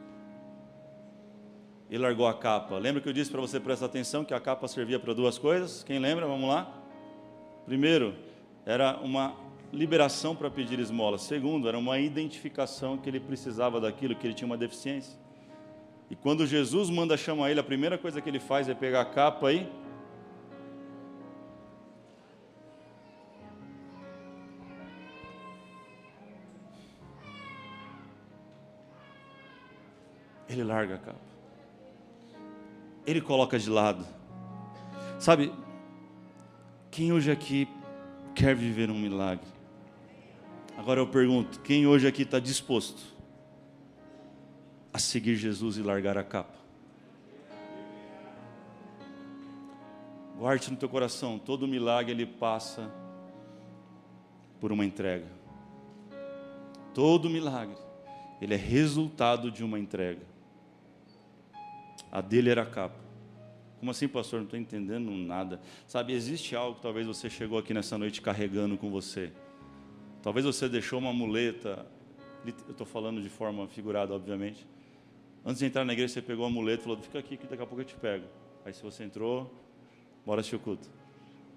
E 1.92 1.98
largou 1.98 2.26
a 2.26 2.32
capa. 2.32 2.78
Lembra 2.78 3.02
que 3.02 3.08
eu 3.10 3.12
disse 3.12 3.30
para 3.30 3.38
você 3.38 3.60
prestar 3.60 3.84
atenção 3.84 4.24
que 4.24 4.32
a 4.32 4.40
capa 4.40 4.66
servia 4.66 4.98
para 4.98 5.12
duas 5.12 5.36
coisas? 5.36 5.84
Quem 5.84 5.98
lembra? 5.98 6.26
Vamos 6.26 6.48
lá. 6.48 6.74
Primeiro, 7.66 8.14
era 8.64 8.96
uma 9.02 9.36
liberação 9.70 10.34
para 10.34 10.50
pedir 10.50 10.78
esmola. 10.78 11.18
Segundo, 11.18 11.68
era 11.68 11.76
uma 11.76 11.98
identificação 11.98 12.96
que 12.96 13.10
ele 13.10 13.20
precisava 13.20 13.78
daquilo, 13.78 14.16
que 14.16 14.26
ele 14.26 14.32
tinha 14.32 14.46
uma 14.46 14.56
deficiência. 14.56 15.18
E 16.08 16.16
quando 16.16 16.46
Jesus 16.46 16.88
manda 16.88 17.14
chamar 17.14 17.50
ele, 17.50 17.60
a 17.60 17.62
primeira 17.62 17.98
coisa 17.98 18.22
que 18.22 18.28
ele 18.30 18.40
faz 18.40 18.70
é 18.70 18.74
pegar 18.74 19.02
a 19.02 19.04
capa 19.04 19.52
e 19.52 19.68
ele 30.48 30.64
larga 30.64 30.94
a 30.94 30.98
capa. 30.98 31.31
Ele 33.06 33.20
coloca 33.20 33.58
de 33.58 33.68
lado. 33.68 34.06
Sabe, 35.18 35.52
quem 36.90 37.12
hoje 37.12 37.30
aqui 37.30 37.68
quer 38.34 38.54
viver 38.54 38.90
um 38.90 38.98
milagre? 38.98 39.46
Agora 40.76 41.00
eu 41.00 41.06
pergunto: 41.06 41.60
quem 41.60 41.86
hoje 41.86 42.06
aqui 42.06 42.22
está 42.22 42.38
disposto 42.38 43.02
a 44.92 44.98
seguir 44.98 45.36
Jesus 45.36 45.76
e 45.76 45.82
largar 45.82 46.18
a 46.18 46.24
capa? 46.24 46.58
Guarde 50.38 50.70
no 50.70 50.76
teu 50.76 50.88
coração: 50.88 51.38
todo 51.38 51.68
milagre 51.68 52.12
ele 52.12 52.26
passa 52.26 52.90
por 54.60 54.72
uma 54.72 54.84
entrega. 54.84 55.26
Todo 56.94 57.30
milagre, 57.30 57.76
ele 58.40 58.54
é 58.54 58.56
resultado 58.56 59.50
de 59.50 59.64
uma 59.64 59.78
entrega. 59.78 60.31
A 62.12 62.20
dele 62.20 62.50
era 62.50 62.62
a 62.62 62.66
capa. 62.66 63.00
Como 63.80 63.90
assim, 63.90 64.06
pastor? 64.06 64.40
Não 64.40 64.44
estou 64.44 64.60
entendendo 64.60 65.10
nada. 65.10 65.60
Sabe, 65.88 66.12
existe 66.12 66.54
algo 66.54 66.76
que 66.76 66.82
talvez 66.82 67.06
você 67.06 67.30
chegou 67.30 67.58
aqui 67.58 67.72
nessa 67.72 67.96
noite 67.96 68.20
carregando 68.20 68.76
com 68.76 68.90
você. 68.90 69.32
Talvez 70.22 70.44
você 70.44 70.68
deixou 70.68 70.98
uma 70.98 71.12
muleta. 71.12 71.86
Eu 72.44 72.70
estou 72.70 72.86
falando 72.86 73.22
de 73.22 73.30
forma 73.30 73.66
figurada, 73.66 74.12
obviamente. 74.12 74.66
Antes 75.44 75.60
de 75.60 75.66
entrar 75.66 75.84
na 75.86 75.94
igreja, 75.94 76.12
você 76.12 76.22
pegou 76.22 76.44
a 76.44 76.50
muleta 76.50 76.82
e 76.82 76.84
falou: 76.84 76.98
Fica 77.00 77.18
aqui 77.18 77.36
que 77.36 77.46
daqui 77.46 77.62
a 77.62 77.66
pouco 77.66 77.80
eu 77.80 77.86
te 77.86 77.94
pego. 77.94 78.26
Aí, 78.64 78.74
se 78.74 78.82
você 78.82 79.04
entrou, 79.04 79.52
bora 80.24 80.40
assistir 80.40 80.56
o 80.56 80.60
culto. 80.60 80.88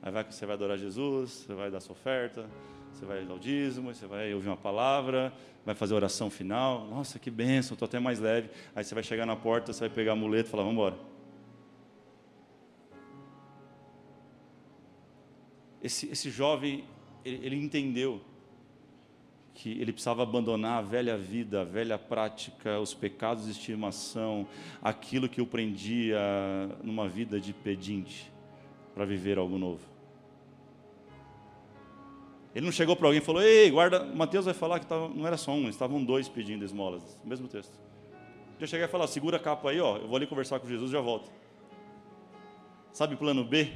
Aí 0.05 0.11
vai, 0.11 0.23
você 0.23 0.45
vai 0.45 0.53
adorar 0.53 0.77
Jesus, 0.77 1.31
você 1.31 1.53
vai 1.55 1.71
dar 1.71 1.79
sua 1.79 1.93
oferta, 1.93 2.47
você 2.93 3.03
vai 3.07 3.25
dar 3.25 3.33
o 3.33 3.39
dízimo, 3.39 3.91
você 3.91 4.05
vai 4.05 4.31
ouvir 4.35 4.49
uma 4.49 4.55
palavra, 4.55 5.33
vai 5.65 5.73
fazer 5.73 5.95
a 5.95 5.97
oração 5.97 6.29
final. 6.29 6.85
Nossa, 6.85 7.17
que 7.17 7.31
bênção, 7.31 7.73
estou 7.73 7.87
até 7.87 7.99
mais 7.99 8.19
leve. 8.19 8.51
Aí 8.75 8.83
você 8.83 8.93
vai 8.93 9.03
chegar 9.03 9.25
na 9.25 9.35
porta, 9.35 9.73
você 9.73 9.79
vai 9.79 9.89
pegar 9.89 10.11
a 10.11 10.15
muleta 10.15 10.47
e 10.47 10.51
falar: 10.51 10.61
Vamos 10.61 10.75
embora. 10.75 10.95
Esse, 15.81 16.07
esse 16.11 16.29
jovem, 16.29 16.85
ele, 17.23 17.43
ele 17.43 17.55
entendeu 17.55 18.21
que 19.55 19.71
ele 19.71 19.91
precisava 19.91 20.21
abandonar 20.21 20.79
a 20.79 20.81
velha 20.83 21.17
vida, 21.17 21.61
a 21.61 21.63
velha 21.63 21.97
prática, 21.97 22.79
os 22.79 22.93
pecados 22.93 23.45
de 23.45 23.51
estimação, 23.51 24.47
aquilo 24.83 25.27
que 25.27 25.41
o 25.41 25.47
prendia 25.47 26.19
numa 26.83 27.09
vida 27.09 27.39
de 27.39 27.53
pedinte, 27.53 28.31
para 28.93 29.03
viver 29.03 29.39
algo 29.39 29.57
novo. 29.57 29.94
Ele 32.55 32.65
não 32.65 32.71
chegou 32.71 32.95
para 32.95 33.07
alguém 33.07 33.21
e 33.21 33.23
falou: 33.23 33.41
Ei, 33.41 33.69
guarda, 33.69 34.05
Mateus 34.05 34.45
vai 34.45 34.53
falar 34.53 34.79
que 34.79 34.87
tava, 34.87 35.09
não 35.09 35.27
era 35.27 35.35
só 35.35 35.51
um, 35.51 35.67
estavam 35.67 36.01
dois 36.01 36.29
pedindo 36.29 36.63
esmolas. 36.63 37.19
Mesmo 37.25 37.49
texto. 37.49 37.77
Eu 38.57 38.65
cheguei 38.65 38.85
a 38.85 38.89
falar: 38.89 39.07
Segura 39.07 39.35
a 39.35 39.39
capa 39.39 39.69
aí, 39.69 39.81
ó, 39.81 39.97
eu 39.97 40.07
vou 40.07 40.15
ali 40.15 40.25
conversar 40.25 40.57
com 40.61 40.67
Jesus 40.67 40.89
e 40.89 40.93
já 40.93 41.01
volto. 41.01 41.29
Sabe 42.93 43.17
plano 43.17 43.43
B? 43.43 43.69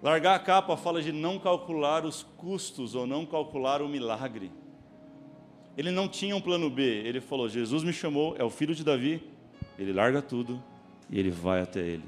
Largar 0.00 0.36
a 0.36 0.38
capa 0.38 0.76
fala 0.76 1.02
de 1.02 1.10
não 1.10 1.40
calcular 1.40 2.04
os 2.04 2.22
custos 2.22 2.94
ou 2.94 3.04
não 3.04 3.26
calcular 3.26 3.82
o 3.82 3.88
milagre. 3.88 4.52
Ele 5.76 5.90
não 5.90 6.06
tinha 6.06 6.36
um 6.36 6.40
plano 6.40 6.70
B. 6.70 6.82
Ele 6.84 7.20
falou: 7.20 7.48
Jesus 7.48 7.82
me 7.82 7.92
chamou, 7.92 8.36
é 8.38 8.44
o 8.44 8.50
filho 8.50 8.76
de 8.76 8.84
Davi. 8.84 9.20
Ele 9.76 9.92
larga 9.92 10.22
tudo 10.22 10.62
e 11.10 11.18
ele 11.18 11.30
vai 11.30 11.62
até 11.62 11.80
ele. 11.80 12.04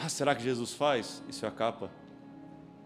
Ah, 0.00 0.08
será 0.08 0.32
que 0.32 0.42
Jesus 0.44 0.72
faz? 0.74 1.24
Isso 1.28 1.44
é 1.44 1.48
a 1.48 1.50
capa. 1.50 1.90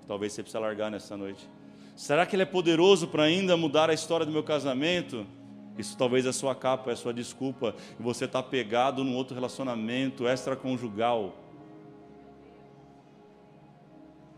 Talvez 0.08 0.32
você 0.32 0.42
precise 0.42 0.58
largar 0.58 0.90
nessa 0.90 1.14
noite. 1.14 1.46
Será 1.94 2.24
que 2.24 2.34
Ele 2.34 2.42
é 2.42 2.46
poderoso 2.46 3.06
para 3.06 3.24
ainda 3.24 3.54
mudar 3.54 3.90
a 3.90 3.92
história 3.92 4.24
do 4.24 4.32
meu 4.32 4.42
casamento? 4.42 5.26
Isso 5.76 5.94
talvez 5.96 6.24
é 6.24 6.30
a 6.30 6.32
sua 6.32 6.54
capa, 6.54 6.88
é 6.88 6.94
a 6.94 6.96
sua 6.96 7.12
desculpa. 7.12 7.74
E 8.00 8.02
você 8.02 8.24
está 8.24 8.42
pegado 8.42 9.04
num 9.04 9.14
outro 9.14 9.34
relacionamento 9.34 10.26
extraconjugal. 10.26 11.36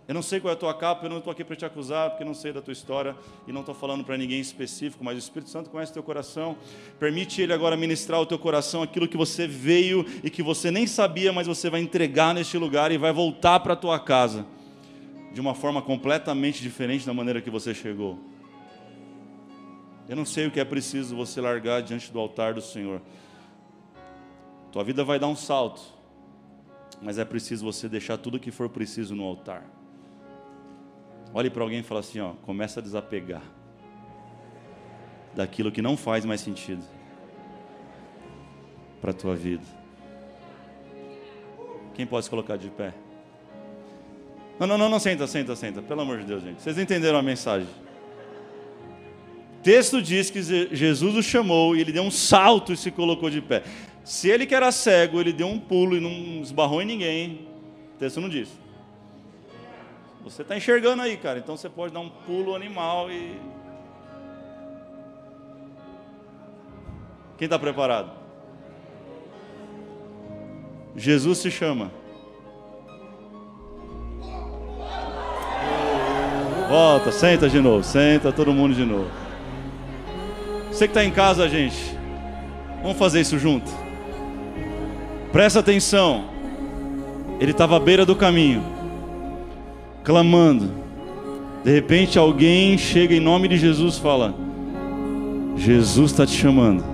Eu 0.07 0.15
não 0.15 0.21
sei 0.21 0.39
qual 0.39 0.51
é 0.51 0.55
a 0.55 0.59
tua 0.59 0.75
capa, 0.75 1.07
eu 1.07 1.11
não 1.11 1.19
estou 1.19 1.31
aqui 1.31 1.43
para 1.43 1.57
te 1.57 1.65
acusar, 1.65 2.11
porque 2.11 2.25
não 2.25 2.35
sei 2.35 2.53
da 2.53 2.61
tua 2.61 2.73
história 2.73 3.17
e 3.47 3.53
não 3.53 3.61
estou 3.61 3.75
falando 3.75 4.05
para 4.05 4.19
ninguém 4.19 4.39
específico, 4.39 5.03
mas 5.03 5.17
o 5.17 5.19
Espírito 5.19 5.51
Santo 5.51 5.71
conhece 5.71 5.93
o 5.93 5.95
teu 5.95 6.03
coração. 6.03 6.59
Permite 6.99 7.41
Ele 7.41 7.55
agora 7.55 7.75
ministrar 7.75 8.21
o 8.21 8.27
teu 8.27 8.39
coração 8.39 8.83
aquilo 8.83 9.09
que 9.09 9.17
você 9.17 9.47
veio 9.47 10.05
e 10.23 10.29
que 10.29 10.43
você 10.43 10.71
nem 10.71 10.87
sabia, 10.87 11.33
mas 11.33 11.47
você 11.47 11.71
vai 11.71 11.81
entregar 11.81 12.35
neste 12.35 12.59
lugar 12.59 12.93
e 12.93 12.99
vai 12.99 13.13
voltar 13.13 13.61
para 13.61 13.73
a 13.73 13.77
tua 13.77 13.99
casa 13.99 14.45
de 15.33 15.41
uma 15.41 15.55
forma 15.55 15.81
completamente 15.81 16.61
diferente 16.61 17.07
da 17.07 17.15
maneira 17.15 17.41
que 17.41 17.51
você 17.51 17.73
chegou. 17.73 18.19
Eu 20.07 20.17
não 20.17 20.27
sei 20.27 20.47
o 20.47 20.51
que 20.51 20.61
é 20.61 20.65
preciso 20.67 21.17
você 21.17 21.41
largar 21.41 21.81
diante 21.81 22.13
do 22.13 22.21
altar 22.21 22.53
do 22.53 22.61
Senhor. 22.61 23.01
Tua 24.71 24.85
vida 24.85 25.03
vai 25.03 25.19
dar 25.19 25.29
um 25.29 25.37
salto, 25.37 25.81
mas 27.01 27.19
é 27.19 27.25
preciso 27.25 27.65
você 27.65 27.89
deixar 27.89 28.19
tudo 28.19 28.37
o 28.37 28.41
que 28.41 28.51
for 28.51 28.69
preciso 28.69 29.15
no 29.15 29.25
altar. 29.25 29.65
Olhe 31.35 31.51
para 31.51 31.65
alguém 31.65 31.81
e 31.81 31.83
fala 31.83 31.99
assim, 31.99 32.21
ó, 32.21 32.35
começa 32.43 32.79
a 32.79 32.83
desapegar 32.83 33.43
daquilo 35.35 35.73
que 35.73 35.83
não 35.83 35.97
faz 35.97 36.25
mais 36.25 36.41
sentido 36.41 36.85
para 39.01 39.11
a 39.11 39.15
tua 39.15 39.35
vida. 39.35 39.65
Quem 41.95 42.07
pode 42.07 42.25
se 42.25 42.31
colocar 42.31 42.57
de 42.57 42.71
pé? 42.71 42.95
Não, 44.61 44.67
não, 44.69 44.79
não, 44.79 44.89
não, 44.89 45.01
senta, 45.01 45.27
senta, 45.27 45.57
senta. 45.57 45.83
Pelo 45.83 46.03
amor 46.03 46.21
de 46.21 46.27
Deus, 46.27 46.41
gente. 46.41 46.63
Vocês 46.63 46.79
entenderam 46.79 47.19
a 47.19 47.23
mensagem? 47.23 47.69
Texto 49.61 50.01
diz 50.01 50.31
que 50.31 50.41
Jesus 50.41 51.17
o 51.17 51.23
chamou 51.23 51.75
e 51.75 51.81
ele 51.81 51.91
deu 51.91 52.05
um 52.05 52.11
salto 52.13 52.73
e 52.73 52.77
se 52.77 52.93
colocou 52.93 53.29
de 53.29 53.41
pé. 53.41 53.65
Se 54.05 54.29
ele 54.29 54.47
que 54.47 54.55
era 54.55 54.71
cego, 54.71 55.21
ele 55.21 55.33
deu 55.33 55.49
um 55.49 55.59
pulo 55.59 55.97
e 55.97 56.01
não 56.01 56.41
esbarrou 56.41 56.81
em 56.81 56.87
ninguém. 56.87 57.49
Texto 57.99 58.21
não 58.21 58.29
diz. 58.29 58.49
Você 60.25 60.43
está 60.43 60.57
enxergando 60.57 61.03
aí, 61.03 61.17
cara. 61.17 61.39
Então 61.39 61.57
você 61.57 61.69
pode 61.69 61.93
dar 61.93 62.01
um 62.01 62.09
pulo 62.09 62.57
animal 62.57 63.11
e. 63.11 63.39
Quem 67.39 67.47
está 67.47 67.59
preparado? 67.59 68.11
Jesus 70.97 71.39
se 71.39 71.51
chama. 71.51 71.91
Volta, 76.69 77.13
senta 77.13 77.49
de 77.49 77.61
novo, 77.61 77.85
senta 77.85 78.33
todo 78.33 78.53
mundo 78.53 78.75
de 78.75 78.85
novo. 78.85 79.11
Você 80.69 80.89
que 80.89 80.93
está 80.93 81.05
em 81.05 81.11
casa, 81.11 81.49
gente, 81.49 81.95
Vamos 82.85 82.99
fazer 82.99 83.23
isso 83.23 83.39
junto. 83.39 83.73
Presta 85.33 85.61
atenção. 85.61 86.27
Ele 87.41 87.51
estava 87.51 87.79
à 87.79 87.81
beira 87.81 88.05
do 88.05 88.15
caminho, 88.15 88.63
clamando. 90.05 90.71
De 91.65 91.73
repente 91.73 92.19
alguém 92.19 92.77
chega 92.79 93.15
em 93.15 93.21
nome 93.21 93.49
de 93.49 93.57
Jesus 93.57 93.97
e 93.97 94.01
fala: 94.01 94.35
Jesus 95.57 96.13
está 96.13 96.27
te 96.27 96.37
chamando. 96.37 96.94